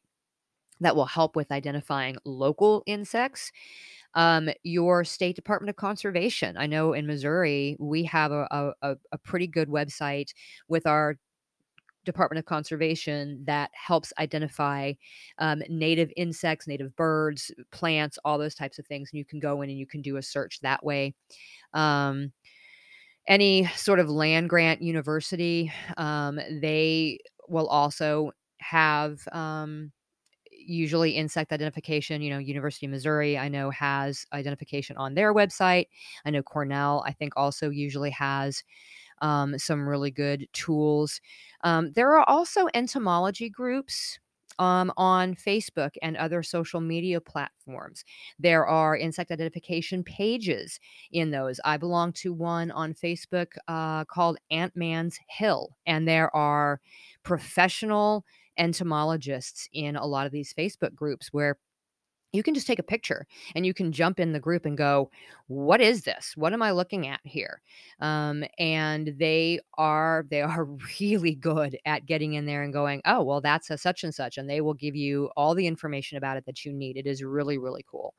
that 0.81 0.97
will 0.97 1.07
help 1.07 1.37
with 1.37 1.53
identifying 1.53 2.17
local 2.25 2.83
insects 2.87 3.53
um, 4.15 4.51
your 4.63 5.05
state 5.05 5.37
department 5.37 5.71
of 5.71 5.77
conservation. 5.77 6.57
I 6.57 6.67
know 6.67 6.93
in 6.93 7.07
missouri 7.07 7.77
we 7.79 8.05
have 8.05 8.33
a, 8.33 8.75
a, 8.83 8.97
a 9.13 9.19
pretty 9.19 9.47
good 9.47 9.69
website 9.69 10.33
with 10.69 10.87
our 10.87 11.17
Department 12.05 12.39
of 12.39 12.47
Conservation 12.47 13.43
that 13.47 13.71
helps 13.75 14.13
identify 14.19 14.93
um, 15.39 15.63
native 15.69 16.11
insects, 16.17 16.67
native 16.67 16.95
birds, 16.97 17.51
plants, 17.71 18.19
all 18.25 18.39
those 18.39 18.55
types 18.55 18.79
of 18.79 18.87
things. 18.87 19.11
And 19.13 19.19
you 19.19 19.25
can 19.25 19.41
go 19.41 19.63
in 19.63 19.71
and 19.71 19.79
you 19.79 19.87
can 19.87 20.03
do 20.03 20.17
a 20.17 20.23
search 20.23 20.61
that 20.61 20.85
way. 20.85 21.15
Um, 21.75 22.33
any 23.27 23.67
sort 23.77 24.01
of 24.01 24.09
land 24.09 24.49
grant 24.49 24.83
university, 24.83 25.73
um, 25.97 26.41
they 26.61 27.19
will 27.49 27.69
also 27.69 28.33
have 28.59 29.21
um, 29.33 29.93
usually 30.51 31.13
insect 31.13 31.53
identification. 31.53 32.23
You 32.23 32.31
know, 32.31 32.39
University 32.39 32.87
of 32.87 32.93
Missouri, 32.93 33.39
I 33.39 33.49
know, 33.49 33.71
has 33.71 34.27
identification 34.33 34.97
on 34.97 35.15
their 35.15 35.35
website. 35.35 35.87
I 36.25 36.31
know 36.31 36.43
Cornell, 36.43 37.05
I 37.07 37.13
think, 37.13 37.35
also 37.37 37.71
usually 37.71 38.11
has 38.11 38.63
um, 39.21 39.59
some 39.59 39.89
really 39.89 40.11
good 40.11 40.49
tools. 40.53 41.21
Um, 41.63 41.93
there 41.93 42.17
are 42.17 42.29
also 42.29 42.69
entomology 42.75 43.49
groups 43.51 44.19
um, 44.59 44.93
on 44.97 45.35
Facebook 45.35 45.93
and 46.03 46.17
other 46.17 46.43
social 46.43 46.81
media 46.81 47.21
platforms. 47.21 48.05
There 48.39 48.67
are 48.67 48.97
insect 48.97 49.31
identification 49.31 50.05
pages 50.05 50.79
in 51.11 51.31
those. 51.31 51.59
I 51.65 51.79
belong 51.79 52.13
to 52.15 52.33
one 52.35 52.71
on 52.71 52.93
Facebook 52.93 53.53
uh, 53.69 54.05
called 54.05 54.37
Ant 54.51 54.77
Man's 54.77 55.19
Hill, 55.29 55.71
and 55.87 56.07
there 56.07 56.35
are 56.37 56.81
professional 57.23 58.25
entomologists 58.59 59.69
in 59.73 59.97
a 59.97 60.07
lot 60.07 60.27
of 60.27 60.33
these 60.33 60.53
Facebook 60.53 60.95
groups 60.95 61.33
where 61.33 61.57
you 62.33 62.43
can 62.43 62.55
just 62.55 62.67
take 62.67 62.79
a 62.79 62.85
picture 62.85 63.27
and 63.55 63.67
you 63.67 63.75
can 63.75 63.93
jump 63.93 64.21
in 64.21 64.33
the 64.33 64.41
group 64.41 64.65
and 64.67 64.77
go 64.77 65.11
what 65.49 65.81
is 65.81 66.03
this? 66.03 66.35
What 66.37 66.53
am 66.53 66.63
i 66.63 66.71
looking 66.71 67.09
at 67.09 67.19
here? 67.25 67.61
Um, 68.01 68.45
and 68.59 69.15
they 69.19 69.61
are 69.79 70.25
they 70.31 70.43
are 70.43 70.65
really 71.01 71.35
good 71.35 71.77
at 71.85 72.07
getting 72.07 72.35
in 72.35 72.47
there 72.47 72.63
and 72.63 72.73
going 72.73 73.03
oh 73.05 73.23
well 73.23 73.41
that's 73.41 73.71
a 73.71 73.79
such 73.79 74.05
and 74.05 74.15
such 74.15 74.39
and 74.39 74.49
they 74.49 74.61
will 74.61 74.75
give 74.75 74.95
you 74.95 75.31
all 75.37 75.55
the 75.55 75.67
information 75.67 76.19
about 76.19 76.37
it 76.37 76.47
that 76.47 76.65
you 76.65 76.73
need. 76.73 76.97
It 76.97 77.07
is 77.07 77.23
really 77.23 77.59
really 77.59 77.85
cool 77.91 78.15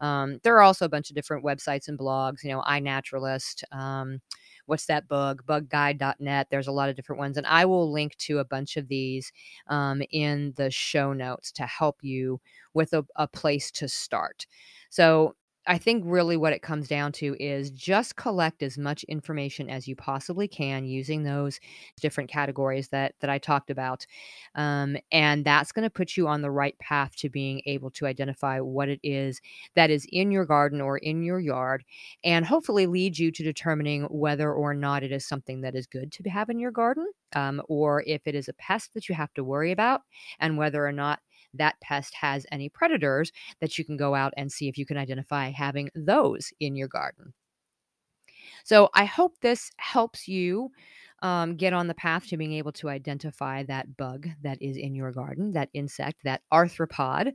um, 0.00 0.38
there 0.42 0.56
are 0.56 0.62
also 0.62 0.84
a 0.84 0.88
bunch 0.88 1.10
of 1.10 1.16
different 1.16 1.44
websites 1.44 1.88
and 1.88 1.98
blogs 1.98 2.42
you 2.42 2.50
know 2.50 2.62
iNaturalist 2.62 3.62
um, 3.72 4.20
what's 4.66 4.86
that 4.86 5.08
bug 5.08 5.42
bugguide.net 5.46 6.48
there's 6.50 6.66
a 6.68 6.72
lot 6.72 6.88
of 6.88 6.96
different 6.96 7.18
ones 7.18 7.36
and 7.36 7.46
i 7.46 7.64
will 7.64 7.90
link 7.90 8.16
to 8.16 8.38
a 8.38 8.44
bunch 8.44 8.76
of 8.76 8.88
these 8.88 9.32
um, 9.68 10.02
in 10.10 10.52
the 10.56 10.70
show 10.70 11.12
notes 11.12 11.52
to 11.52 11.64
help 11.64 11.98
you 12.02 12.40
with 12.74 12.92
a, 12.92 13.04
a 13.16 13.26
place 13.26 13.70
to 13.72 13.88
start. 13.88 14.46
So 14.90 15.34
I 15.68 15.78
think 15.78 16.02
really 16.06 16.36
what 16.38 16.54
it 16.54 16.62
comes 16.62 16.88
down 16.88 17.12
to 17.12 17.36
is 17.38 17.70
just 17.70 18.16
collect 18.16 18.62
as 18.62 18.78
much 18.78 19.04
information 19.04 19.68
as 19.68 19.86
you 19.86 19.94
possibly 19.94 20.48
can 20.48 20.86
using 20.86 21.24
those 21.24 21.60
different 22.00 22.30
categories 22.30 22.88
that 22.88 23.14
that 23.20 23.28
I 23.30 23.38
talked 23.38 23.70
about, 23.70 24.06
um, 24.54 24.96
and 25.12 25.44
that's 25.44 25.70
going 25.72 25.84
to 25.84 25.90
put 25.90 26.16
you 26.16 26.26
on 26.26 26.40
the 26.42 26.50
right 26.50 26.78
path 26.78 27.14
to 27.16 27.28
being 27.28 27.60
able 27.66 27.90
to 27.92 28.06
identify 28.06 28.60
what 28.60 28.88
it 28.88 29.00
is 29.02 29.40
that 29.76 29.90
is 29.90 30.06
in 30.10 30.30
your 30.30 30.46
garden 30.46 30.80
or 30.80 30.98
in 30.98 31.22
your 31.22 31.38
yard, 31.38 31.84
and 32.24 32.46
hopefully 32.46 32.86
lead 32.86 33.18
you 33.18 33.30
to 33.30 33.42
determining 33.44 34.04
whether 34.04 34.52
or 34.52 34.74
not 34.74 35.02
it 35.02 35.12
is 35.12 35.26
something 35.26 35.60
that 35.60 35.74
is 35.74 35.86
good 35.86 36.10
to 36.12 36.30
have 36.30 36.48
in 36.48 36.58
your 36.58 36.72
garden, 36.72 37.06
um, 37.34 37.60
or 37.68 38.02
if 38.06 38.22
it 38.26 38.34
is 38.34 38.48
a 38.48 38.54
pest 38.54 38.94
that 38.94 39.08
you 39.08 39.14
have 39.14 39.34
to 39.34 39.44
worry 39.44 39.70
about, 39.72 40.00
and 40.40 40.56
whether 40.56 40.86
or 40.86 40.92
not 40.92 41.20
that 41.54 41.80
pest 41.80 42.14
has 42.14 42.46
any 42.52 42.68
predators 42.68 43.32
that 43.60 43.78
you 43.78 43.84
can 43.84 43.96
go 43.96 44.14
out 44.14 44.32
and 44.36 44.50
see 44.50 44.68
if 44.68 44.78
you 44.78 44.86
can 44.86 44.96
identify 44.96 45.50
having 45.50 45.90
those 45.94 46.52
in 46.60 46.76
your 46.76 46.88
garden. 46.88 47.32
So 48.64 48.88
I 48.94 49.04
hope 49.04 49.40
this 49.40 49.70
helps 49.78 50.28
you 50.28 50.70
um, 51.22 51.56
get 51.56 51.72
on 51.72 51.88
the 51.88 51.94
path 51.94 52.28
to 52.28 52.36
being 52.36 52.52
able 52.52 52.72
to 52.72 52.88
identify 52.88 53.64
that 53.64 53.96
bug 53.96 54.28
that 54.42 54.62
is 54.62 54.76
in 54.76 54.94
your 54.94 55.10
garden, 55.10 55.52
that 55.52 55.68
insect, 55.74 56.20
that 56.24 56.42
arthropod 56.52 57.32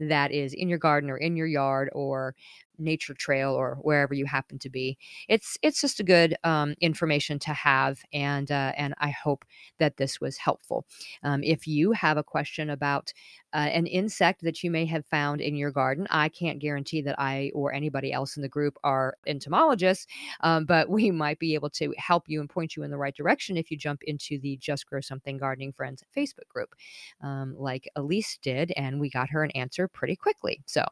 that 0.00 0.32
is 0.32 0.54
in 0.54 0.68
your 0.68 0.78
garden 0.78 1.10
or 1.10 1.18
in 1.18 1.36
your 1.36 1.46
yard 1.46 1.90
or 1.92 2.34
nature 2.78 3.14
trail 3.14 3.52
or 3.52 3.76
wherever 3.82 4.14
you 4.14 4.26
happen 4.26 4.58
to 4.60 4.70
be. 4.70 4.98
It's 5.28 5.56
it's 5.62 5.80
just 5.80 6.00
a 6.00 6.04
good 6.04 6.36
um, 6.44 6.74
information 6.80 7.38
to 7.40 7.52
have, 7.52 8.00
and 8.12 8.50
uh, 8.50 8.72
and 8.76 8.94
I 8.98 9.10
hope 9.10 9.44
that 9.78 9.96
this 9.96 10.20
was 10.20 10.36
helpful. 10.36 10.86
Um, 11.22 11.42
if 11.42 11.66
you 11.66 11.92
have 11.92 12.16
a 12.16 12.24
question 12.24 12.70
about 12.70 13.12
uh, 13.52 13.70
an 13.72 13.86
insect 13.86 14.42
that 14.42 14.62
you 14.62 14.70
may 14.70 14.84
have 14.84 15.06
found 15.06 15.40
in 15.40 15.56
your 15.56 15.70
garden, 15.70 16.06
I 16.10 16.28
can't 16.28 16.58
guarantee 16.58 17.00
that 17.02 17.18
I 17.18 17.50
or 17.54 17.72
anybody 17.72 18.12
else 18.12 18.36
in 18.36 18.42
the 18.42 18.48
group 18.48 18.76
are 18.84 19.16
entomologists, 19.26 20.06
um, 20.40 20.66
but 20.66 20.90
we 20.90 21.10
might 21.10 21.38
be 21.38 21.54
able 21.54 21.70
to 21.70 21.94
help 21.96 22.24
you 22.26 22.40
and 22.40 22.50
point 22.50 22.76
you 22.76 22.82
in 22.82 22.90
the 22.90 22.98
right 22.98 23.14
direction 23.14 23.56
if 23.56 23.70
you 23.70 23.76
jump 23.76 24.02
into 24.04 24.38
the 24.38 24.56
Just 24.58 24.86
Grow 24.86 25.00
Something 25.00 25.38
Gardening 25.38 25.72
Friends 25.72 26.02
Facebook 26.14 26.48
group, 26.48 26.74
um, 27.22 27.54
like 27.58 27.88
Elise 27.96 28.38
did, 28.42 28.72
and 28.76 29.00
we 29.00 29.08
got 29.08 29.30
her 29.30 29.42
an 29.42 29.50
answer 29.52 29.88
pretty 29.88 30.16
quickly. 30.16 30.62
So 30.66 30.84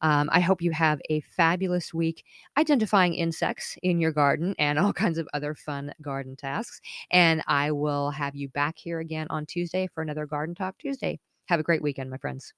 um, 0.00 0.28
I 0.32 0.40
hope 0.40 0.62
you 0.62 0.70
have 0.72 1.00
a 1.16 1.20
fabulous 1.20 1.94
week 1.94 2.24
identifying 2.58 3.14
insects 3.14 3.76
in 3.82 4.00
your 4.00 4.12
garden 4.12 4.54
and 4.58 4.78
all 4.78 4.92
kinds 5.04 5.18
of 5.18 5.28
other 5.32 5.54
fun 5.54 5.92
garden 6.02 6.36
tasks. 6.36 6.80
And 7.10 7.42
I 7.46 7.72
will 7.72 8.10
have 8.10 8.34
you 8.34 8.48
back 8.48 8.76
here 8.78 9.00
again 9.00 9.26
on 9.30 9.46
Tuesday 9.46 9.88
for 9.92 10.02
another 10.02 10.26
Garden 10.26 10.54
Talk 10.54 10.78
Tuesday. 10.78 11.18
Have 11.46 11.60
a 11.60 11.64
great 11.64 11.82
weekend, 11.82 12.10
my 12.10 12.18
friends. 12.18 12.52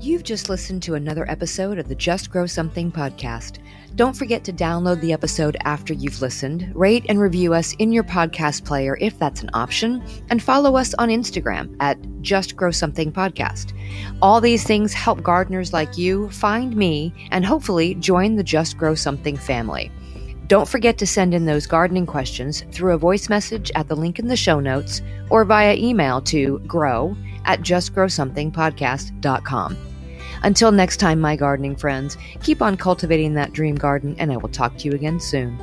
You've 0.00 0.24
just 0.24 0.48
listened 0.48 0.82
to 0.84 0.94
another 0.94 1.30
episode 1.30 1.78
of 1.78 1.86
the 1.86 1.94
Just 1.94 2.30
Grow 2.30 2.46
Something 2.46 2.90
podcast. 2.90 3.58
Don't 3.96 4.16
forget 4.16 4.44
to 4.44 4.52
download 4.52 5.02
the 5.02 5.12
episode 5.12 5.58
after 5.64 5.92
you've 5.92 6.22
listened, 6.22 6.72
rate 6.74 7.04
and 7.10 7.20
review 7.20 7.52
us 7.52 7.74
in 7.74 7.92
your 7.92 8.04
podcast 8.04 8.64
player 8.64 8.96
if 8.98 9.18
that's 9.18 9.42
an 9.42 9.50
option, 9.52 10.02
and 10.30 10.42
follow 10.42 10.74
us 10.74 10.94
on 10.94 11.10
Instagram 11.10 11.76
at 11.80 11.98
Just 12.22 12.56
Grow 12.56 12.70
Something 12.70 13.12
Podcast. 13.12 13.74
All 14.22 14.40
these 14.40 14.64
things 14.64 14.94
help 14.94 15.22
gardeners 15.22 15.74
like 15.74 15.98
you 15.98 16.30
find 16.30 16.74
me 16.74 17.12
and 17.30 17.44
hopefully 17.44 17.94
join 17.96 18.36
the 18.36 18.42
Just 18.42 18.78
Grow 18.78 18.94
Something 18.94 19.36
family. 19.36 19.92
Don't 20.46 20.66
forget 20.66 20.96
to 20.96 21.06
send 21.06 21.34
in 21.34 21.44
those 21.44 21.66
gardening 21.66 22.06
questions 22.06 22.64
through 22.72 22.94
a 22.94 22.98
voice 22.98 23.28
message 23.28 23.70
at 23.74 23.88
the 23.88 23.96
link 23.96 24.18
in 24.18 24.28
the 24.28 24.36
show 24.36 24.60
notes 24.60 25.02
or 25.28 25.44
via 25.44 25.74
email 25.74 26.22
to 26.22 26.58
grow 26.60 27.14
at 27.44 27.60
justgrowsomethingpodcast.com. 27.60 29.89
Until 30.42 30.72
next 30.72 30.96
time, 30.96 31.20
my 31.20 31.36
gardening 31.36 31.76
friends, 31.76 32.16
keep 32.42 32.62
on 32.62 32.76
cultivating 32.76 33.34
that 33.34 33.52
dream 33.52 33.74
garden, 33.74 34.16
and 34.18 34.32
I 34.32 34.36
will 34.36 34.48
talk 34.48 34.76
to 34.78 34.88
you 34.88 34.94
again 34.94 35.20
soon. 35.20 35.58